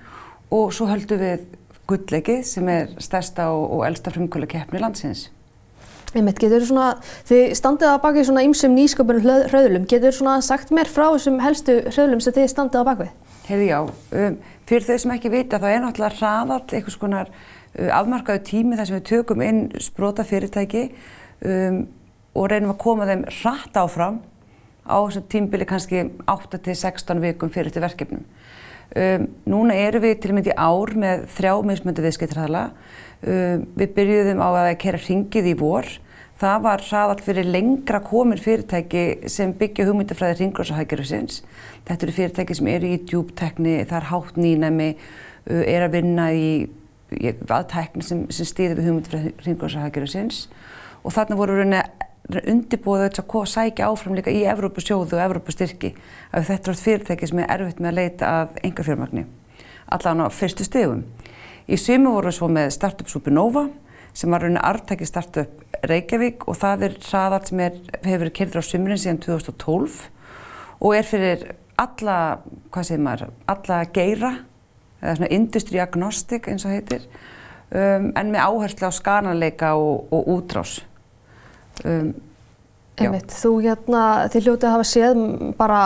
og 0.56 0.72
svo 0.74 0.88
höldum 0.88 1.20
við 1.22 1.44
gullleikið 1.88 2.40
sem 2.48 2.68
er 2.72 2.94
stærsta 3.00 3.50
og, 3.54 3.66
og 3.78 3.84
elsta 3.88 4.12
frumkvöla 4.14 4.48
keppni 4.50 4.80
landsins. 4.82 5.28
Einmitt, 6.16 6.38
getur 6.40 6.64
þú 6.64 6.70
svona, 6.70 6.88
þið 7.28 7.50
standið 7.58 7.90
að 7.90 8.02
baka 8.06 8.22
í 8.22 8.26
svona 8.26 8.44
ymsum 8.46 8.76
nýsköpunum 8.76 9.48
hröðlum, 9.52 9.84
getur 9.88 10.08
þú 10.08 10.22
svona 10.22 10.38
sagt 10.44 10.72
mér 10.72 10.88
frá 10.88 11.10
þessum 11.12 11.36
helstu 11.44 11.82
hröðlum 11.90 12.22
sem 12.24 12.36
þið 12.36 12.48
standið 12.54 12.80
að 12.80 12.88
baka 12.88 13.04
við? 13.04 13.34
Hefði 13.48 13.68
já, 13.68 13.78
um, 14.22 14.38
fyrir 14.68 14.86
þau 14.88 15.02
sem 15.04 15.12
ekki 15.14 15.32
vita 15.32 15.60
þá 15.60 15.68
er 15.68 15.82
náttúrulega 15.84 16.16
hraðall 16.16 16.78
einhvers 16.78 16.98
konar 17.00 17.30
afmarkaðu 17.92 18.42
tími 18.46 18.78
þar 18.78 18.90
sem 18.90 18.98
við 18.98 19.06
tökum 19.12 19.44
inn 19.44 19.62
sprota 19.82 20.24
fyrirtæki 20.26 20.88
um, 21.46 21.84
og 22.38 22.50
reynum 22.50 22.74
að 22.74 22.82
koma 22.82 23.06
þeim 23.08 23.24
hratt 23.40 23.78
áfram 23.78 24.18
á 24.88 24.96
þessum 25.04 25.28
tímbili 25.30 25.68
kannski 25.68 26.06
8-16 26.24 27.22
vikum 27.22 27.52
fyrir 27.52 27.70
þetta 27.70 27.84
verkefnum. 27.84 28.24
Um, 28.96 29.28
núna 29.44 29.76
eru 29.76 30.00
við 30.00 30.16
til 30.22 30.32
og 30.32 30.38
með 30.38 30.50
í 30.50 30.56
ár 30.56 30.94
með 30.96 31.24
þrjá 31.36 31.52
mismöndu 31.68 32.04
viðskiptræðala. 32.06 32.64
Um, 33.20 33.66
við 33.76 33.94
byrjuðum 33.98 34.40
á 34.40 34.48
að 34.48 34.70
kera 34.80 35.02
ringið 35.02 35.50
í 35.52 35.56
vor. 35.60 35.90
Það 36.38 36.64
var 36.64 36.84
hraðall 36.86 37.22
fyrir 37.26 37.48
lengra 37.50 37.98
komin 38.06 38.40
fyrirtæki 38.40 39.28
sem 39.28 39.52
byggja 39.58 39.88
hugmyndafræði 39.88 40.38
ringrósahækjurusins. 40.44 41.42
Þetta 41.88 42.06
eru 42.06 42.14
fyrirtæki 42.16 42.56
sem 42.56 42.70
eru 42.72 42.92
í 42.94 43.00
djúbtekni, 43.02 43.80
það 43.90 43.98
er 43.98 44.08
hátt 44.12 44.38
nýnæmi, 44.40 44.90
uh, 44.94 45.62
er 45.66 45.88
að 45.88 45.96
vinna 45.98 46.30
í 46.32 46.48
aðtækni 47.10 48.04
sem, 48.04 48.26
sem 48.32 48.48
stýði 48.48 48.78
við 48.78 48.90
hugmynd 48.90 49.08
fyrir 49.08 49.34
hringváðsahaggjörðusins 49.44 50.44
og 51.02 51.14
þarna 51.14 51.38
voru 51.38 51.58
rauninni 51.58 51.82
undirbúið 52.28 53.06
auðvitað 53.06 53.36
að 53.40 53.50
sækja 53.54 53.88
áfram 53.88 54.16
líka 54.18 54.32
í 54.34 54.42
Evrópusjóðu 54.52 55.16
og 55.16 55.24
Evrópustyrki 55.24 55.94
að 56.36 56.48
þetta 56.50 56.72
er 56.72 56.80
fyrirtæki 56.82 57.28
sem 57.30 57.40
er 57.40 57.52
erfitt 57.54 57.80
með 57.80 57.90
að 57.92 58.00
leita 58.02 58.32
að 58.42 58.58
enga 58.68 58.84
fjármagni 58.84 59.24
allan 59.88 60.24
á 60.24 60.28
fyrstu 60.28 60.66
stegum. 60.66 61.04
Í 61.68 61.76
sumu 61.80 62.12
voru 62.14 62.28
við 62.30 62.38
svo 62.38 62.48
með 62.52 62.72
Startup 62.76 63.08
Supernova 63.08 63.68
sem 64.16 64.32
var 64.32 64.44
rauninni 64.44 64.60
artæki 64.64 65.08
Startup 65.08 65.64
Reykjavík 65.88 66.44
og 66.48 66.58
það 66.60 66.84
er 66.88 66.98
hraðart 67.06 67.50
sem 67.50 67.62
er, 67.64 67.80
hefur 68.02 68.24
verið 68.24 68.36
kyrður 68.40 68.60
á 68.60 68.68
sumurinn 68.68 69.00
síðan 69.00 69.22
2012 69.24 69.98
og 70.78 70.94
er 70.96 71.08
fyrir 71.08 71.44
alla, 71.78 72.16
hvað 72.74 72.88
segir 72.88 73.04
maður, 73.04 73.34
alla 73.48 73.82
geira 73.94 74.32
eða 75.02 75.16
svona 75.16 75.32
industry 75.34 75.80
agnostic 75.82 76.48
eins 76.48 76.64
og 76.64 76.74
heitir. 76.74 77.04
Um, 77.68 78.12
en 78.16 78.32
með 78.32 78.46
áherslu 78.46 78.88
á 78.88 78.92
skananleika 78.92 79.74
og, 79.76 80.08
og 80.12 80.30
útrás. 80.38 80.78
Um, 81.84 82.14
Einmitt, 82.98 83.30
þú 83.30 83.52
hérna, 83.62 84.02
þið 84.32 84.46
hljótið 84.48 84.66
að 84.66 84.72
hafa 84.74 84.86
séð 84.88 85.18
bara 85.58 85.80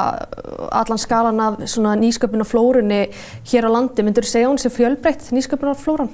allan 0.72 1.00
skalan 1.00 1.42
af 1.44 1.58
svona 1.68 1.92
nýsköpun 2.00 2.44
og 2.44 2.48
flórunni 2.48 3.02
hér 3.50 3.68
á 3.68 3.70
landi, 3.74 4.04
myndur 4.06 4.24
þú 4.24 4.30
segja 4.30 4.48
hún 4.48 4.60
sem 4.62 4.72
fjölbreytt 4.72 5.28
nýsköpun 5.34 5.72
og 5.74 5.80
flóran? 5.80 6.12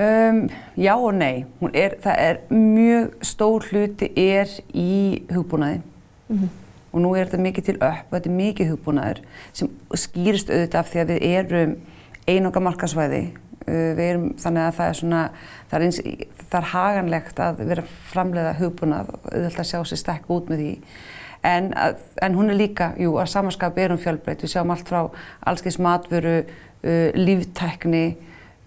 Um, 0.00 0.46
já 0.80 0.94
og 0.96 1.12
nei, 1.18 1.44
er, 1.76 1.98
það 2.00 2.20
er 2.24 2.40
mjög 2.48 3.26
stór 3.28 3.66
hluti 3.68 4.08
er 4.16 4.48
í 4.72 5.22
hugbúnaði. 5.28 5.82
Mm 6.28 6.38
-hmm. 6.38 6.48
og 6.92 7.00
nú 7.00 7.14
er 7.14 7.26
þetta 7.26 7.42
mikið 7.42 7.64
til 7.64 7.76
upp. 7.76 8.04
Og 8.08 8.16
þetta 8.16 8.30
er 8.30 8.36
mikið 8.36 8.70
hugbúnaður 8.70 9.18
sem 9.52 9.68
skýrst 9.94 10.48
auðvitað 10.50 10.78
af 10.78 10.88
því 10.88 10.98
að 11.00 11.08
við 11.08 11.22
erum 11.22 11.76
einunga 12.28 12.62
markasvæði. 12.62 13.24
Uh, 13.62 13.94
erum 14.02 14.30
þannig 14.42 14.64
að 14.66 14.76
það 14.78 14.88
er 14.88 14.96
svona, 14.98 15.18
það 15.70 15.76
er, 15.76 15.84
eins, 15.86 15.98
það 16.50 16.56
er 16.58 16.70
haganlegt 16.72 17.42
að 17.44 17.60
vera 17.68 17.84
framleiða 18.10 18.54
hugbúnað 18.58 19.12
og 19.12 19.28
auðvitað 19.28 19.60
að 19.62 19.68
sjá 19.68 19.84
sér 19.86 20.00
stekk 20.00 20.32
út 20.34 20.50
með 20.50 20.62
því. 20.64 20.72
En, 21.46 21.68
að, 21.78 22.00
en 22.22 22.38
hún 22.38 22.50
er 22.50 22.58
líka, 22.58 22.90
jú, 22.98 23.14
að 23.22 23.30
samanskapi 23.34 23.84
er 23.84 23.94
hún 23.94 24.02
fjölbreytt. 24.02 24.42
Við 24.42 24.54
sjáum 24.54 24.74
allt 24.74 24.90
frá 24.90 25.00
allskeins 25.50 25.78
matvöru, 25.82 26.34
uh, 26.42 27.06
líftækni, 27.18 28.04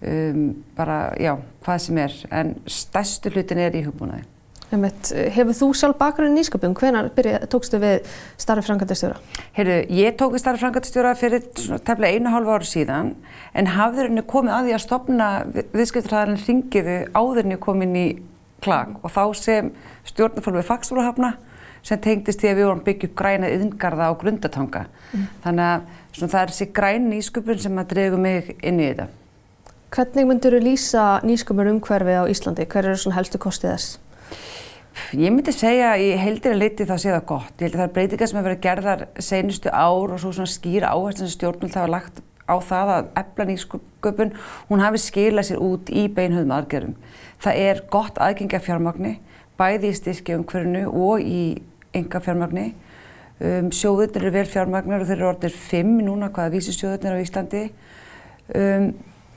um, 0.00 0.46
bara, 0.76 1.00
já, 1.20 1.34
hvað 1.64 1.84
sem 1.88 2.00
er. 2.06 2.16
En 2.32 2.56
stærstu 2.64 3.32
hlutin 3.34 3.60
er 3.64 3.76
í 3.76 3.84
hugbúnaði. 3.84 4.24
Hefur 4.70 5.54
þú 5.54 5.68
sjálf 5.78 5.98
bakgrunni 6.00 6.34
í 6.34 6.42
nýsköpum? 6.42 6.74
Hvenar 6.74 7.10
tókstu 7.52 7.78
við 7.78 8.08
starfi 8.40 8.66
frangatistjóra? 8.66 9.20
Heyrðu, 9.54 9.76
ég 9.94 10.16
tók 10.18 10.32
við 10.34 10.42
starfi 10.42 10.64
frangatistjóra 10.64 11.12
fyrir 11.18 11.44
tefnilega 11.86 12.16
einu 12.16 12.32
hálfu 12.34 12.54
áru 12.56 12.66
síðan 12.66 13.12
en 13.54 13.70
hafður 13.76 14.10
henni 14.10 14.24
komið 14.26 14.56
að 14.56 14.66
því 14.66 14.74
að 14.74 14.82
stopna 14.82 15.28
viðskiptræðarinn 15.54 16.40
ringiðu 16.42 16.96
áður 17.14 17.42
henni 17.44 17.58
komin 17.62 17.94
í 17.94 18.06
klag 18.64 18.96
og 19.02 19.12
þá 19.14 19.22
sem 19.38 19.68
stjórnarfólk 20.10 20.58
við 20.58 20.66
fagsfólahafna 20.70 21.30
sem 21.86 22.00
tengdist 22.02 22.42
því 22.42 22.50
að 22.50 22.58
við 22.58 22.66
vorum 22.66 22.82
byggja 22.88 23.08
upp 23.10 23.14
græna 23.20 23.50
yðngarða 23.54 24.08
á 24.10 24.12
grundatanga. 24.18 24.82
Mm. 25.12 25.28
Þannig 25.44 25.68
að 25.68 25.84
svona, 26.16 26.32
það 26.32 26.40
er 26.40 26.52
þessi 26.52 26.68
græn 26.74 27.06
nýsköpun 27.12 27.62
sem 27.62 27.78
að 27.78 27.92
dregu 27.92 28.18
mig 28.18 28.50
inn 28.58 28.82
í 28.82 28.88
þetta. 28.90 29.06
Hvernig 29.94 30.26
myndur 30.26 30.56
þú 30.56 30.64
lýsa 30.64 31.04
nýsköpun 31.22 31.70
umhverfi 31.76 32.18
á 32.18 32.26
Íslandi? 32.26 32.66
Hver 32.66 32.90
eru 32.90 33.14
helstu 33.14 33.38
kostið 33.38 33.76
þess? 33.76 34.00
Ég 35.14 35.30
myndi 35.30 35.52
segja 35.54 35.92
í 36.02 36.08
heildina 36.18 36.56
liti 36.58 36.86
þá 36.88 36.96
sé 36.98 37.12
það 37.12 37.26
gott. 37.28 37.52
Ég 37.60 37.68
held 37.68 37.76
að 37.76 37.80
það 37.80 37.86
er 37.86 37.92
breytingar 37.94 38.30
sem 38.30 38.38
hefur 38.38 38.48
verið 38.48 38.64
gerðar 38.64 39.04
senustu 39.22 39.70
ár 39.70 40.14
og 40.16 40.18
svo 40.22 40.32
svona 40.34 40.50
skýra 40.50 40.94
áherslu 40.96 41.26
sem 41.26 41.34
stjórnvöld 41.36 41.76
hafa 41.78 41.92
lagt 41.92 42.22
á 42.46 42.56
það 42.62 42.92
að 42.94 43.10
efla 43.20 43.46
nýsköpun, 43.48 44.32
hún 44.70 44.82
hafi 44.82 45.00
skilað 45.02 45.48
sér 45.50 45.62
út 45.62 45.90
í 45.90 46.06
beinhauðum 46.14 46.54
aðgerðum. 46.56 46.96
Það 47.42 47.62
er 47.68 47.82
gott 47.92 48.20
aðgengja 48.22 48.62
fjármagni, 48.62 49.16
bæði 49.58 49.90
í 49.90 49.98
styrkja 49.98 50.38
umhverfinu 50.40 50.84
og 50.90 51.22
í 51.22 51.42
enga 51.96 52.22
fjármagni. 52.22 52.68
Um, 53.36 53.68
sjóðurnir 53.74 54.22
eru 54.22 54.32
vel 54.32 54.46
fjármagnar 54.48 55.02
og 55.02 55.10
þeir 55.10 55.18
eru 55.18 55.28
orðir 55.28 55.56
fimm 55.60 55.98
núna 56.06 56.30
hvaða 56.32 56.54
vísi 56.54 56.72
sjóðurnir 56.72 57.18
á 57.18 57.24
Íslandi. 57.24 57.64
Um, 58.56 58.90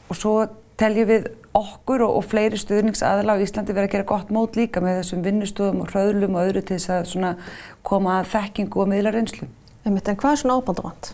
og 0.07 0.17
svo 0.17 0.35
teljum 0.79 1.09
við 1.09 1.29
okkur 1.57 2.03
og, 2.05 2.17
og 2.19 2.25
fleiri 2.29 2.59
stuðningsaðala 2.59 3.35
á 3.35 3.41
Íslandi 3.43 3.75
verið 3.75 3.89
að 3.89 3.95
gera 3.97 4.09
gott 4.11 4.33
mót 4.33 4.57
líka 4.59 4.83
með 4.83 5.01
þessum 5.01 5.23
vinnustofum 5.25 5.83
og 5.83 5.93
hraðlum 5.93 6.37
og 6.37 6.49
öðru 6.49 6.65
til 6.65 6.79
þess 6.79 7.15
að 7.17 7.47
koma 7.85 8.19
að 8.19 8.29
þekkingu 8.35 8.83
og 8.83 8.91
miðla 8.91 9.15
reynslu. 9.15 9.49
En 9.85 9.97
hvað 9.97 10.31
er 10.31 10.41
svona 10.43 10.57
ábandavand? 10.59 11.11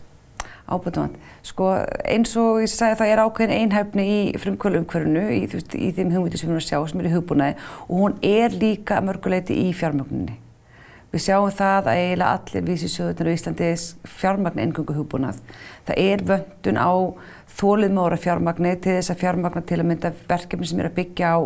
Ábandavand? 0.65 1.19
Sko 1.45 1.67
eins 2.03 2.33
og 2.41 2.63
ég 2.63 2.71
sagði 2.71 2.99
það 3.01 3.11
er 3.13 3.21
ákveðin 3.25 3.59
einhæfni 3.59 4.05
í 4.09 4.21
frumkvöluumhverfunu 4.41 5.27
í, 5.35 5.43
í 5.45 5.91
þeim 5.93 6.15
hugmyndi 6.15 6.41
sem 6.41 6.49
við 6.49 6.55
erum 6.55 6.63
að 6.63 6.69
sjá 6.69 6.79
sem 6.89 7.03
er 7.03 7.09
í 7.09 7.13
hugbúnaði 7.13 7.69
og 7.85 8.01
hún 8.01 8.17
er 8.25 8.57
líka 8.57 8.97
mörguleiti 9.05 9.59
í 9.67 9.69
fjármögninni. 9.77 10.39
Við 11.13 11.23
sjáum 11.29 11.53
það 11.55 11.85
að 11.87 11.99
eiginlega 12.01 12.31
allir 12.35 12.65
vísisjóðunar 12.67 13.29
á 13.31 13.35
Íslandi 13.37 13.67
fjármagn 14.17 14.63
engungu 14.65 14.97
hugbúnað. 14.97 15.37
Það 15.87 16.01
er 16.01 16.23
vöndun 16.27 16.81
á 16.81 16.91
þólið 17.55 17.93
með 17.93 18.03
óra 18.03 18.19
fjármagni 18.19 18.73
til 18.83 18.97
þess 18.97 19.13
að 19.13 19.21
fjármagna 19.23 19.63
til 19.65 19.79
að 19.79 19.89
mynda 19.91 20.11
verkefni 20.29 20.69
sem 20.69 20.81
er 20.81 20.89
að 20.89 20.97
byggja 20.99 21.31
á 21.35 21.39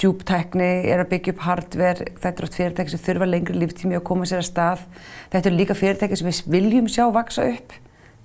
djúptækni, 0.00 0.70
er 0.90 1.04
að 1.04 1.10
byggja 1.12 1.34
upp 1.34 1.42
hardware, 1.46 2.08
þetta 2.18 2.40
er 2.40 2.48
oft 2.48 2.58
fyrirtæki 2.58 2.92
sem 2.94 3.02
þurfa 3.04 3.28
lengri 3.30 3.58
líftími 3.60 3.98
að 3.98 4.06
koma 4.08 4.26
sér 4.26 4.42
að 4.42 4.48
stað. 4.48 4.84
Þetta 5.30 5.50
er 5.50 5.56
líka 5.58 5.76
fyrirtæki 5.78 6.18
sem 6.18 6.30
við 6.30 6.40
viljum 6.50 6.90
sjá 6.90 7.06
vaksa 7.14 7.46
upp 7.52 7.74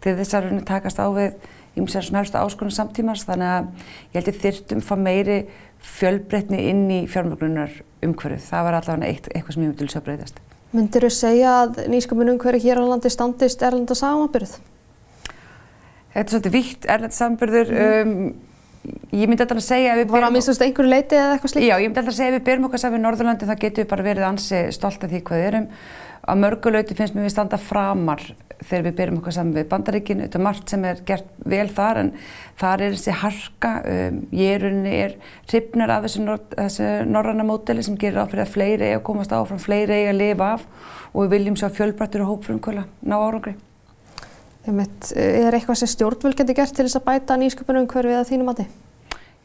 til 0.02 0.16
þess 0.18 0.38
að 0.38 0.50
takast 0.66 1.02
á 1.02 1.08
við 1.14 1.36
ímsar 1.80 2.06
svona 2.06 2.24
helstu 2.24 2.40
áskonum 2.40 2.74
samtímans 2.74 3.26
þannig 3.28 3.52
að 3.54 3.68
ég 4.14 4.18
held 4.18 4.32
ég 4.32 4.40
þyrtum 4.44 4.82
fá 4.86 4.96
meiri 4.98 5.40
fjölbreytni 5.86 6.64
inn 6.72 6.86
í 6.92 7.00
fjármögnunar 7.12 7.76
umhverfið. 8.06 8.48
Það 8.50 8.66
var 8.66 8.80
allavega 8.80 9.12
eitt, 9.12 9.30
eitthvað 9.34 9.56
sem 9.56 9.66
ég 9.66 9.74
myndi 9.74 10.00
að 10.00 10.08
breytast. 10.08 10.42
Myndir 10.74 11.06
þú 11.08 11.14
segja 11.14 11.54
að 11.64 11.80
nýsköpun 11.90 12.34
umhverfið 12.36 12.68
hér 12.68 12.82
á 12.82 12.90
landi 12.90 13.12
standist 13.14 13.64
erlenda 13.66 13.98
samanbyrð? 13.98 14.58
Þetta 16.14 16.26
er 16.26 16.34
svolítið 16.34 16.56
vítt 16.56 16.88
erlenda 16.90 17.16
samanbyrður. 17.16 17.74
Mm. 17.74 18.12
Um, 18.20 18.50
ég 19.14 19.30
myndi 19.30 19.44
alltaf 19.44 19.60
að 19.60 19.66
segja 19.68 19.94
að 19.94 20.04
við 20.04 20.14
Var 20.14 20.26
það 20.26 20.36
minnst 20.36 20.64
einhverju 20.66 20.92
leiti 20.92 21.18
eða 21.20 21.32
eitthvað 21.36 21.54
slíkt? 21.54 21.68
Já, 21.68 21.76
ég 21.76 21.90
myndi 21.90 22.02
alltaf 22.02 22.14
að 22.14 22.20
segja 22.20 22.32
að 22.32 22.38
við 22.38 22.46
byrjum 22.50 22.70
okkar 22.70 22.84
saman 22.84 23.00
í 23.00 23.06
Norðurlandi 23.06 23.50
þá 23.50 23.56
getum 23.64 23.84
við 23.84 23.90
bara 23.94 24.06
verið 24.08 24.30
ansi 24.30 24.62
stolt 24.76 25.04
af 25.06 25.12
því 25.12 25.24
hvað 25.28 25.42
við 25.42 25.50
erum. 25.52 25.68
Á 26.30 26.34
mörgulauti 26.36 26.98
finnst 26.98 27.16
mér 27.16 27.28
við 27.28 27.34
standa 27.36 27.60
framar 27.62 28.24
þegar 28.60 28.84
við 28.90 28.98
byrjum 28.98 29.22
okkar 29.22 29.38
saman 29.38 29.56
við 29.56 29.70
Bandaríkinu. 29.70 30.26
Þetta 30.26 30.40
er 30.40 30.46
margt 30.48 30.74
sem 30.74 30.90
er 30.90 31.06
gert 31.08 31.30
vel 31.54 31.70
þar 31.78 32.02
en 32.02 32.12
þar 32.60 32.86
er 32.88 32.98
þessi 32.98 33.18
harka. 33.22 33.74
Um, 33.86 34.20
ég 34.36 34.58
er 34.58 34.68
unni 34.72 34.98
er 35.06 35.16
hrifnar 35.52 35.96
af 35.96 36.08
þessu, 36.08 36.26
nor 36.26 36.44
þessu 36.56 36.92
norranna 37.08 37.48
móteli 37.48 37.86
sem 37.86 38.00
gerir 38.00 38.24
áfyrir 38.24 38.48
að 38.48 38.54
fleiri 38.58 38.90
eiga 38.90 39.00
að 39.00 39.08
komast 39.12 39.36
áfram, 39.36 39.62
fleiri 39.62 40.02
eiga 40.02 40.14
að 40.16 40.22
lifa 40.24 40.54
af 40.58 40.68
og 41.14 41.26
við 41.26 41.34
viljum 41.38 41.58
sjá 41.60 41.70
fjölbrættur 41.74 42.26
og 42.26 42.36
hópfrumkvöla 42.36 42.88
ná 43.06 43.20
árangri. 43.20 43.56
Er 44.68 45.56
eitthvað 45.56 45.80
sem 45.80 45.90
stjórnvöld 45.90 46.36
getur 46.38 46.58
gert 46.58 46.76
til 46.76 46.86
þess 46.86 47.00
að 47.00 47.08
bæta 47.08 47.38
nýsköpunum 47.40 47.86
umhverfið 47.86 48.20
að 48.20 48.30
þínum 48.30 48.50
mati? 48.52 48.68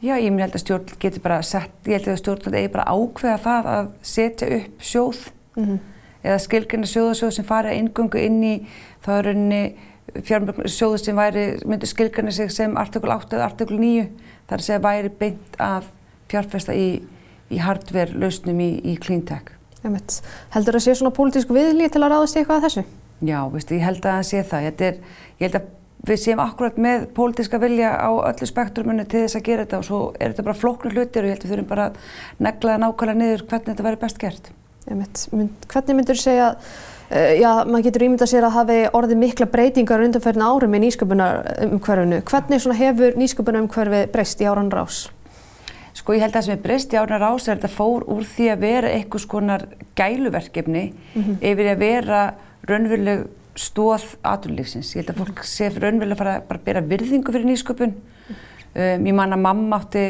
Já, 0.03 0.17
ég 0.19 0.27
held 0.29 0.53
að 0.53 0.61
stjórnvöld 0.61 0.99
getur 0.99 1.23
bara 1.23 1.41
sett, 1.41 1.75
ég 1.87 1.97
held 1.97 2.11
að 2.11 2.19
stjórnvöld 2.19 2.57
eigi 2.59 2.71
bara 2.73 2.91
ákveða 2.91 3.37
það 3.45 3.69
að 3.71 3.89
setja 4.03 4.49
upp 4.57 4.83
sjóð 4.83 5.21
mm 5.55 5.65
-hmm. 5.65 5.79
eða 6.23 6.39
skilgjörna 6.45 6.91
sjóðasjóð 6.91 7.31
sem 7.31 7.45
fari 7.45 7.71
að 7.71 7.79
ingöngu 7.79 8.19
inn 8.19 8.43
í 8.43 8.55
þá 9.05 9.09
er 9.17 9.25
rauninni 9.25 9.63
fjármjörnsjóðu 10.23 10.97
sem 10.97 11.15
væri, 11.15 11.45
myndi 11.65 11.87
skilgjörna 11.89 12.31
sig 12.31 12.51
sem 12.51 12.77
artikul 12.77 13.09
8 13.09 13.35
eða 13.35 13.45
artikul 13.45 13.79
9 13.79 14.09
þar 14.47 14.59
að 14.59 14.65
segja 14.67 14.79
væri 14.79 15.09
beint 15.09 15.57
að 15.59 15.89
fjárfesta 16.27 16.73
í, 16.73 17.01
í 17.49 17.57
hardware 17.57 18.13
lausnum 18.13 18.59
í, 18.59 18.71
í 18.83 18.95
cleantech. 19.01 19.51
Heldur 19.83 20.73
það 20.73 20.75
að 20.75 20.85
sé 20.85 20.95
svona 20.95 21.13
pólitísku 21.13 21.53
viðlíð 21.53 21.91
til 21.93 22.03
að 22.03 22.11
ráðast 22.13 22.35
í 22.35 22.39
eitthvað 22.39 22.57
að 22.57 22.67
þessu? 22.67 22.85
Já, 23.23 23.39
veistu, 23.51 23.77
ég 23.77 23.85
held 23.85 24.03
að 24.03 24.11
það 24.11 24.25
sé 24.29 24.43
það. 24.43 24.65
Er, 24.83 24.97
ég 25.39 25.47
held 25.47 25.59
að 25.61 25.69
við 26.05 26.21
séum 26.21 26.41
akkurat 26.43 26.75
með 26.81 27.07
pólitíska 27.15 27.59
vilja 27.61 27.93
á 27.95 28.09
öllu 28.11 28.49
spektruminu 28.49 29.05
til 29.09 29.23
þess 29.23 29.39
að 29.39 29.47
gera 29.47 29.65
þetta 29.65 29.79
og 29.79 29.87
svo 29.87 30.01
er 30.19 30.33
þetta 30.33 30.45
bara 30.49 30.59
flóknu 30.59 30.91
hlutir 30.93 31.23
og 31.23 31.29
ég 31.29 31.35
held 31.35 31.45
að 31.45 31.47
við 31.47 31.55
þurfum 31.55 31.71
bara 31.71 31.87
að 31.87 31.95
negla 32.45 32.75
það 32.75 32.83
nákvæmlega 32.83 33.21
niður 33.21 33.45
hvernig 33.49 33.71
þetta 33.71 33.87
væri 33.87 34.01
best 34.03 34.21
gert. 34.21 34.51
Hvernig 34.85 35.97
myndur 35.97 36.19
þú 36.19 36.21
segja, 36.21 36.51
uh, 37.09 37.31
já, 37.39 37.49
maður 37.65 37.87
getur 37.87 38.05
ímyndað 38.05 38.31
sér 38.35 38.45
að 38.45 38.57
hafi 38.59 38.77
orðið 38.99 39.21
mikla 39.23 39.49
breytingar 39.55 40.05
undanferðin 40.05 40.45
árum 40.45 40.77
í 40.77 40.83
nýsköpunarumhverfinu. 40.85 42.21
Hvernig 42.29 42.69
hefur 42.83 43.19
nýsköpunarumhverfi 43.23 44.05
breyst 44.13 44.43
í 44.45 44.49
áran 44.51 44.69
rás? 44.73 45.07
Sko 45.95 46.13
ég 46.13 46.21
held 46.21 46.35
að 46.35 46.41
það 46.41 46.45
sem 46.45 46.57
er 46.57 46.63
breyst 46.67 46.93
í 46.93 46.99
áran 46.99 47.21
rás 47.23 47.47
er 47.47 47.55
að 47.55 47.63
þetta 47.63 47.73
fór 47.79 48.05
úr 48.13 48.25
því 48.27 48.49
að 48.51 48.63
vera 48.67 48.93
einhvers 48.93 49.25
konar 49.31 49.63
gæluverkefni 49.97 50.89
mm 50.91 51.21
-hmm. 51.23 51.37
yfir 51.41 51.71
að 51.71 51.79
vera 51.81 52.21
raunveruleg 52.69 53.25
stóð 53.55 54.15
aturlífsins. 54.25 54.93
Ég 54.95 55.03
held 55.03 55.13
að 55.13 55.21
fólk 55.23 55.43
sé 55.47 55.69
raunverulega 55.71 56.19
fara 56.19 56.37
bara 56.47 56.59
að 56.59 56.65
bera 56.67 56.85
virðingu 56.85 57.33
fyrir 57.33 57.49
nýsköpun. 57.49 57.93
Um, 58.75 59.05
ég 59.07 59.15
man 59.15 59.35
að 59.35 59.45
mamma 59.45 59.79
átti 59.79 60.05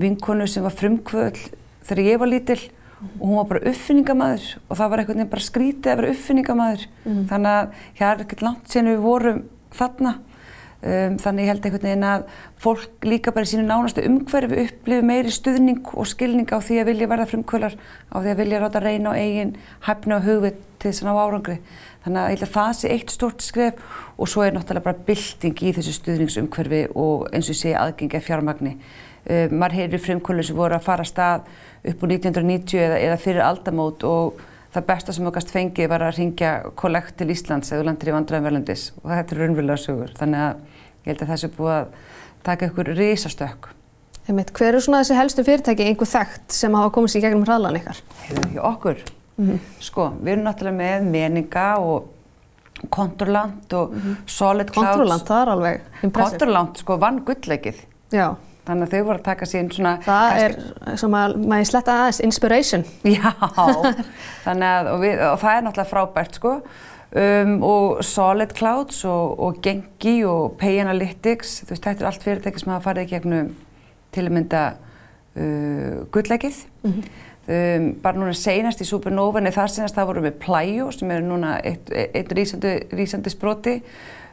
vinkonu 0.00 0.48
sem 0.50 0.64
var 0.64 0.74
frumkvöld 0.74 1.38
þegar 1.86 2.08
ég 2.08 2.18
var 2.18 2.30
lítill 2.32 2.62
og 3.04 3.24
hún 3.28 3.36
var 3.36 3.48
bara 3.50 3.70
uppfinningamæður 3.70 4.46
og 4.64 4.78
það 4.78 4.90
var 4.90 5.02
einhvern 5.02 5.20
veginn 5.20 5.32
bara 5.34 5.46
skrítið 5.46 5.92
að 5.92 6.00
vera 6.00 6.14
uppfinningamæður. 6.14 6.86
Mm. 7.04 7.24
Þannig 7.30 7.58
að 7.58 7.82
það 7.98 8.06
er 8.08 8.24
ekkert 8.24 8.44
langt 8.46 8.72
sen 8.72 8.90
við 8.90 9.02
vorum 9.04 9.42
þarna. 9.74 10.14
Um, 10.84 11.14
þannig 11.16 11.46
ég 11.46 11.48
held 11.48 11.64
einhvern 11.64 11.86
veginn 11.86 12.02
að 12.04 12.24
fólk 12.60 13.06
líka 13.08 13.32
bara 13.32 13.46
í 13.46 13.50
sínu 13.54 13.62
nánastu 13.64 14.02
umhverfi 14.04 14.66
upplifi 14.66 15.06
meiri 15.08 15.30
stuðning 15.32 15.80
og 15.94 16.04
skilning 16.10 16.50
á 16.52 16.60
því 16.60 16.82
að 16.82 16.90
vilja 16.90 17.08
verða 17.08 17.28
frumkvölar, 17.30 17.76
á 18.12 18.16
því 18.18 18.32
að 18.34 18.42
vilja 18.42 18.60
ráta 18.60 18.82
reyna 18.84 19.14
á 19.14 19.16
eigin 19.16 19.54
hæfni 19.86 20.18
og 20.18 20.28
hugvit 20.28 20.60
til 20.76 20.90
þess 20.90 21.00
að 21.00 21.08
ná 21.08 21.22
árangri. 21.22 21.56
Þannig 22.04 22.20
að 22.20 22.28
ég 22.28 22.36
held 22.36 22.44
að 22.44 22.52
það 22.58 22.76
sé 22.76 22.92
eitt 22.92 23.14
stort 23.16 23.46
skref 23.46 23.80
og 24.20 24.28
svo 24.28 24.44
er 24.44 24.52
náttúrulega 24.52 24.84
bara 24.90 25.06
bylting 25.08 25.64
í 25.64 25.72
þessu 25.78 25.94
stuðningsumhverfi 26.02 26.82
og 27.00 27.30
eins 27.32 27.48
og 27.48 27.56
sé 27.62 27.72
aðgengi 27.72 28.20
af 28.20 28.28
fjármagni. 28.28 28.74
Uh, 29.24 29.48
maður 29.56 29.78
heyrir 29.78 30.04
frumkvöldur 30.04 30.50
sem 30.50 30.60
voru 30.60 30.76
að 30.76 30.84
fara 30.84 31.08
stað 31.08 31.48
upp 31.80 32.04
úr 32.04 32.12
1990 32.18 32.84
eða, 32.90 33.00
eða 33.08 33.22
fyrir 33.24 33.46
aldamót 33.46 34.04
og 34.04 34.44
það 34.74 34.88
besta 34.90 35.16
sem 35.16 35.32
okkast 35.32 35.52
fengið 35.54 35.88
var 35.92 36.04
að 36.04 36.18
ringja 36.18 36.54
kollekt 36.76 37.16
til 37.16 37.32
Íslands 37.32 37.72
eða 37.72 37.88
landir 37.88 38.10
í 38.10 38.16
vandraðum 38.18 38.50
verðlandis 38.50 38.88
og 39.00 39.08
þetta 39.14 39.36
er 39.36 39.40
raunverulega 39.40 39.80
sögur. 39.80 40.16
Ég 41.04 41.12
held 41.12 41.22
að 41.22 41.32
það 41.32 41.40
sé 41.42 41.50
búið 41.56 41.74
að 41.74 41.88
taka 42.44 42.68
ykkur 42.70 42.92
risastökk. 42.96 43.68
Hver 44.24 44.70
eru 44.70 44.80
svona 44.80 45.02
þessi 45.02 45.18
helstu 45.18 45.44
fyrirtæki 45.44 45.84
einhver 45.84 46.08
þekkt 46.08 46.54
sem 46.56 46.72
hafa 46.72 46.92
komið 46.96 47.12
sér 47.12 47.26
gegnum 47.26 47.44
hraðlan 47.44 47.76
ykkar? 47.76 48.00
Hefur 48.24 48.60
okkur. 48.70 49.02
Mm 49.36 49.50
-hmm. 49.50 49.58
Sko, 49.80 50.12
við 50.22 50.32
erum 50.32 50.44
náttúrulega 50.44 50.76
með 50.78 51.08
meninga 51.10 51.68
og 51.78 52.10
Controlant 52.90 53.72
og 53.72 53.92
mm 53.92 54.00
-hmm. 54.00 54.16
Solid 54.26 54.70
Clouds. 54.70 54.88
Controlant, 54.88 55.26
það 55.28 55.42
er 55.42 55.48
alveg 55.48 55.80
impressive. 56.02 56.38
Controlant, 56.38 56.78
sko, 56.78 56.96
vann 56.96 57.20
gullleikið. 57.24 57.84
Já. 58.12 58.34
Þannig 58.64 58.86
að 58.86 58.90
þau 58.90 59.04
voru 59.04 59.18
að 59.18 59.24
taka 59.24 59.44
sín 59.44 59.70
svona... 59.72 59.98
Það 60.04 60.30
kannski... 60.30 60.62
er, 60.86 60.96
sem 60.96 61.14
að 61.14 61.36
maður 61.36 61.64
sletta 61.64 61.92
aðeins, 61.92 62.20
inspiration. 62.20 62.84
Já, 63.04 63.32
þannig 64.46 64.68
að, 64.68 64.86
og, 64.92 65.00
við, 65.00 65.32
og 65.32 65.38
það 65.42 65.56
er 65.56 65.62
náttúrulega 65.66 65.90
frábært, 65.90 66.34
sko. 66.34 66.54
Um, 67.14 67.62
og 67.62 68.04
Solid 68.04 68.56
Clouds 68.58 69.04
og, 69.06 69.38
og 69.38 69.60
Gengi 69.62 70.24
og 70.26 70.56
Pay 70.58 70.80
Analytics, 70.82 71.60
þú 71.62 71.70
veist, 71.70 71.84
þetta 71.84 72.02
er 72.02 72.08
allt 72.08 72.24
fyrirtæki 72.26 72.58
sem 72.58 72.72
hafa 72.72 72.88
farið 72.88 73.06
í 73.06 73.10
gegnum 73.12 73.52
til 74.14 74.24
að 74.24 74.34
mynda 74.34 74.62
uh, 74.74 76.00
gullleikið. 76.10 76.58
Mm 76.82 76.90
-hmm. 76.90 77.12
Um, 77.44 78.00
bara 78.02 78.16
núna 78.16 78.32
seinast 78.32 78.80
í 78.80 78.84
Supernova-ni 78.88 79.50
þar 79.52 79.68
senast 79.68 79.94
það 79.94 80.06
vorum 80.06 80.24
við 80.24 80.38
Plæjó 80.40 80.86
sem 80.90 81.10
er 81.10 81.20
núna 81.20 81.58
eitt, 81.60 81.90
eitt 81.92 82.32
rísandi, 82.32 82.70
rísandi 82.88 83.28
sproti 83.28 83.82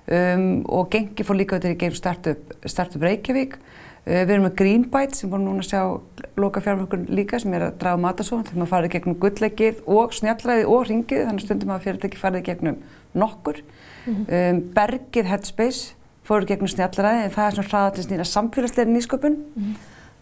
um, 0.07 0.65
og 0.65 0.89
Gengi 0.89 1.23
fór 1.23 1.35
líka 1.35 1.55
auðvitað 1.55 1.73
í 1.73 1.79
gegnum 1.81 1.95
Startup, 1.95 2.53
startup 2.65 3.01
Reykjavík. 3.01 3.57
Uh, 4.01 4.23
við 4.25 4.33
erum 4.33 4.45
með 4.47 4.55
Greenbyte 4.57 5.17
sem 5.17 5.29
vorum 5.29 5.45
núna 5.45 5.61
að 5.61 5.69
sjá 5.69 6.31
loka 6.41 6.61
fjármökkur 6.65 7.03
líka 7.13 7.39
sem 7.39 7.53
er 7.53 7.67
að 7.67 7.79
draga 7.83 8.01
matasóðan 8.01 8.47
þegar 8.47 8.61
maður 8.61 8.71
farið 8.73 8.93
gegnum 8.95 9.17
gullleikið 9.21 9.81
og 9.85 10.15
snjallræði 10.17 10.63
og 10.65 10.87
ringið 10.89 11.25
þannig 11.27 11.45
stundum 11.45 11.73
að 11.75 11.83
fyrirtæki 11.85 12.21
farið 12.21 12.45
gegnum 12.49 12.79
nokkur. 13.13 13.61
Mm 14.05 14.15
-hmm. 14.15 14.55
um, 14.55 14.63
Bergið 14.73 15.29
Headspace 15.29 15.93
fóru 16.25 16.47
gegnum 16.49 16.71
snjallræði 16.71 17.27
en 17.27 17.35
það 17.35 17.45
er 17.45 17.53
svona 17.57 17.69
hraðallins 17.69 18.09
nýra 18.09 18.25
samfélagsleiri 18.25 18.91
nýsköpun 18.95 19.37
mm 19.37 19.61
-hmm. 19.61 19.75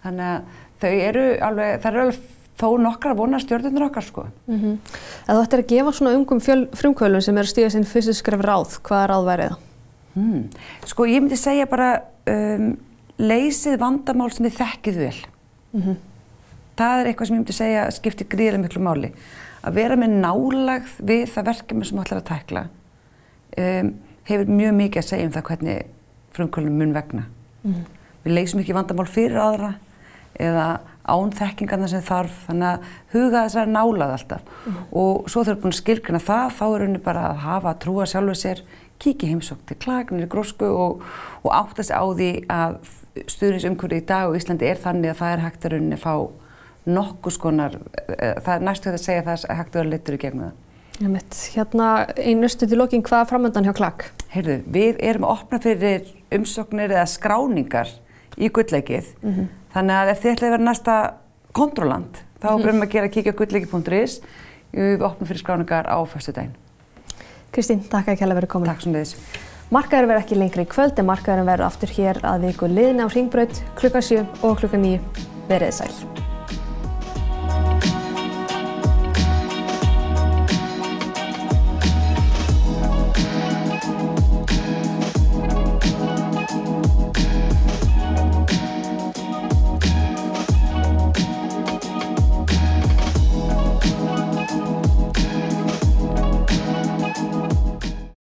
þannig 0.03 0.25
að 0.25 0.41
þau 0.81 0.93
eru 1.07 1.25
alveg, 1.41 1.81
það 1.81 1.91
eru 1.91 2.01
alveg 2.01 2.19
þó 2.59 2.67
nokkar 2.83 3.13
að 3.13 3.19
vona 3.21 3.39
stjórnundur 3.39 3.87
okkar 3.87 4.03
sko. 4.03 4.25
Mm 4.47 4.59
-hmm. 4.59 4.77
Að 5.27 5.35
þú 5.35 5.43
ættir 5.43 5.59
að 5.59 5.71
gefa 5.71 5.91
svona 5.91 6.15
ungum 6.17 6.39
frumkvölum 6.73 7.21
sem 7.21 7.37
er 7.37 7.43
að 7.43 7.53
stíga 7.53 7.69
sinn 7.69 7.85
fyrstu 7.85 8.13
skref 8.13 8.41
ráð, 8.41 8.79
hvað 8.83 9.03
er 9.03 9.09
ráðværið? 9.09 9.55
Hmm. 10.13 10.49
Sko 10.85 11.05
ég 11.05 11.21
myndi 11.21 11.37
segja 11.37 11.65
bara 11.65 12.01
um, 12.27 12.77
leysið 13.19 13.77
vandamál 13.82 14.29
sem 14.34 14.47
þið 14.47 14.58
þekkið 14.60 14.99
vel. 15.03 15.19
Mm 15.73 15.82
-hmm. 15.82 15.95
Það 16.79 16.99
er 16.99 17.08
eitthvað 17.10 17.27
sem 17.27 17.36
ég 17.36 17.39
myndi 17.39 17.53
segja 17.53 17.91
skiptir 17.91 18.27
gríðilega 18.27 18.63
miklu 18.63 18.82
máli. 18.82 19.12
Að 19.63 19.73
vera 19.73 19.95
með 19.95 20.15
nálagð 20.23 20.93
við 21.03 21.25
það 21.34 21.49
verkefni 21.51 21.86
sem 21.86 21.99
ætlar 21.99 22.21
að 22.21 22.29
tækla 22.29 22.67
um, 23.58 23.93
hefur 24.23 24.47
mjög 24.47 24.73
mikið 24.73 25.01
að 25.01 25.10
segja 25.10 25.25
um 25.25 25.32
það 25.32 25.47
hvernig 25.49 25.86
frumkvölum 26.32 26.77
mun 26.77 26.93
vegna. 26.93 27.23
Mm 27.63 27.73
-hmm. 27.73 27.86
Við 28.23 28.34
leysum 28.34 28.60
ekki 28.60 28.73
vandamál 28.73 29.08
fyrir 29.08 29.38
aðra 29.38 29.73
eða 30.39 30.79
ánþekkingarna 31.10 31.88
sem 31.88 32.03
þarf, 32.05 32.36
þannig 32.47 32.67
að 32.67 32.79
huga 33.13 33.43
þessar 33.47 33.71
nálað 33.71 34.13
alltaf 34.17 34.41
mm. 34.65 34.77
og 35.01 35.29
svo 35.32 35.43
búin 35.47 35.73
að 35.73 35.79
skilkina 35.79 36.19
það, 36.19 36.53
þá 36.60 36.65
er 36.67 36.86
henni 36.86 37.01
bara 37.03 37.25
að 37.32 37.41
hafa 37.45 37.71
að 37.73 37.82
trúa 37.86 38.08
sjálfuð 38.10 38.39
sér, 38.39 38.63
kíkja 38.99 39.32
heimsók 39.32 39.63
til 39.65 39.77
klagnir 39.79 40.27
í 40.27 40.29
grósku 40.29 40.69
og, 40.69 41.03
og 41.43 41.51
átta 41.55 41.84
sig 41.84 41.95
á 41.95 42.05
því 42.05 42.32
að 42.51 42.79
stuðnisumkvöru 43.27 43.99
í 43.99 44.05
dag 44.05 44.29
og 44.29 44.38
Íslandi 44.39 44.69
er 44.69 44.79
þannig 44.79 45.13
að 45.13 45.19
það 45.21 45.34
er 45.34 45.43
hægt 45.43 45.65
að 45.65 45.75
rauninni 45.75 45.99
fá 45.99 46.13
nokkus 46.89 47.38
konar, 47.38 47.75
eh, 48.17 48.36
það 48.39 48.55
er 48.55 48.65
næstu 48.65 48.89
að 48.89 48.97
segja 49.03 49.21
að 49.21 49.29
það 49.29 49.45
er 49.49 49.60
hægt 49.60 49.75
að 49.75 49.79
vera 49.82 49.93
litur 49.93 50.13
í 50.13 50.21
gegnum 50.23 50.45
það. 50.47 50.65
Mitt, 50.99 51.36
hérna 51.55 52.08
einustu 52.17 52.67
til 52.67 52.77
lokinn, 52.77 53.03
hvað 53.03 53.21
er 53.23 53.29
framöndan 53.29 53.63
hjá 53.63 53.73
klakk? 53.73 54.10
Heyrðu, 54.34 54.58
við 54.67 54.97
erum 54.99 55.23
að 55.23 55.36
opna 55.38 55.60
fyrir 55.63 56.10
umsóknir 56.36 56.91
eða 56.91 57.05
skráningar 57.08 57.93
í 58.38 58.49
gullleikið 58.49 59.15
mm 59.21 59.34
-hmm. 59.34 59.47
Þannig 59.73 59.95
að 59.95 60.12
ef 60.12 60.21
þið 60.21 60.32
ætlaði 60.32 60.49
að 60.49 60.55
vera 60.55 60.65
næsta 60.65 60.95
kontrollant, 61.51 62.23
þá 62.41 62.49
mm 62.49 62.63
-hmm. 62.63 62.82
að 62.82 62.89
gera 62.89 63.08
kíkja.gullleiki.is 63.08 64.21
við 64.71 65.01
opnum 65.01 65.27
fyrir 65.27 65.39
skráningar 65.39 65.86
á 65.86 65.97
fyrstu 66.05 66.34
daginn. 66.34 66.55
Kristín, 67.51 67.82
takk 67.89 68.08
að 68.08 68.19
kella 68.19 68.36
verið 68.36 68.49
komin. 68.49 68.69
Takk 68.69 68.82
sem 68.82 68.93
leiðis. 68.93 69.15
Markaður 69.69 70.08
verður 70.10 70.23
ekki 70.23 70.38
lengri 70.39 70.63
í 70.65 70.69
kvöld 70.69 70.97
en 70.97 71.05
markaðurinn 71.05 71.45
verður 71.51 71.67
aftur 71.67 71.91
hér 71.93 72.17
að 72.25 72.47
viku 72.47 72.69
liðna 72.71 73.05
á 73.05 73.13
Ringbraut 73.13 73.62
klukkan 73.77 74.08
7 74.08 74.25
og 74.41 74.58
klukkan 74.63 74.82
9. 74.82 75.27
Verðið 75.51 75.77
sæl. 75.77 76.28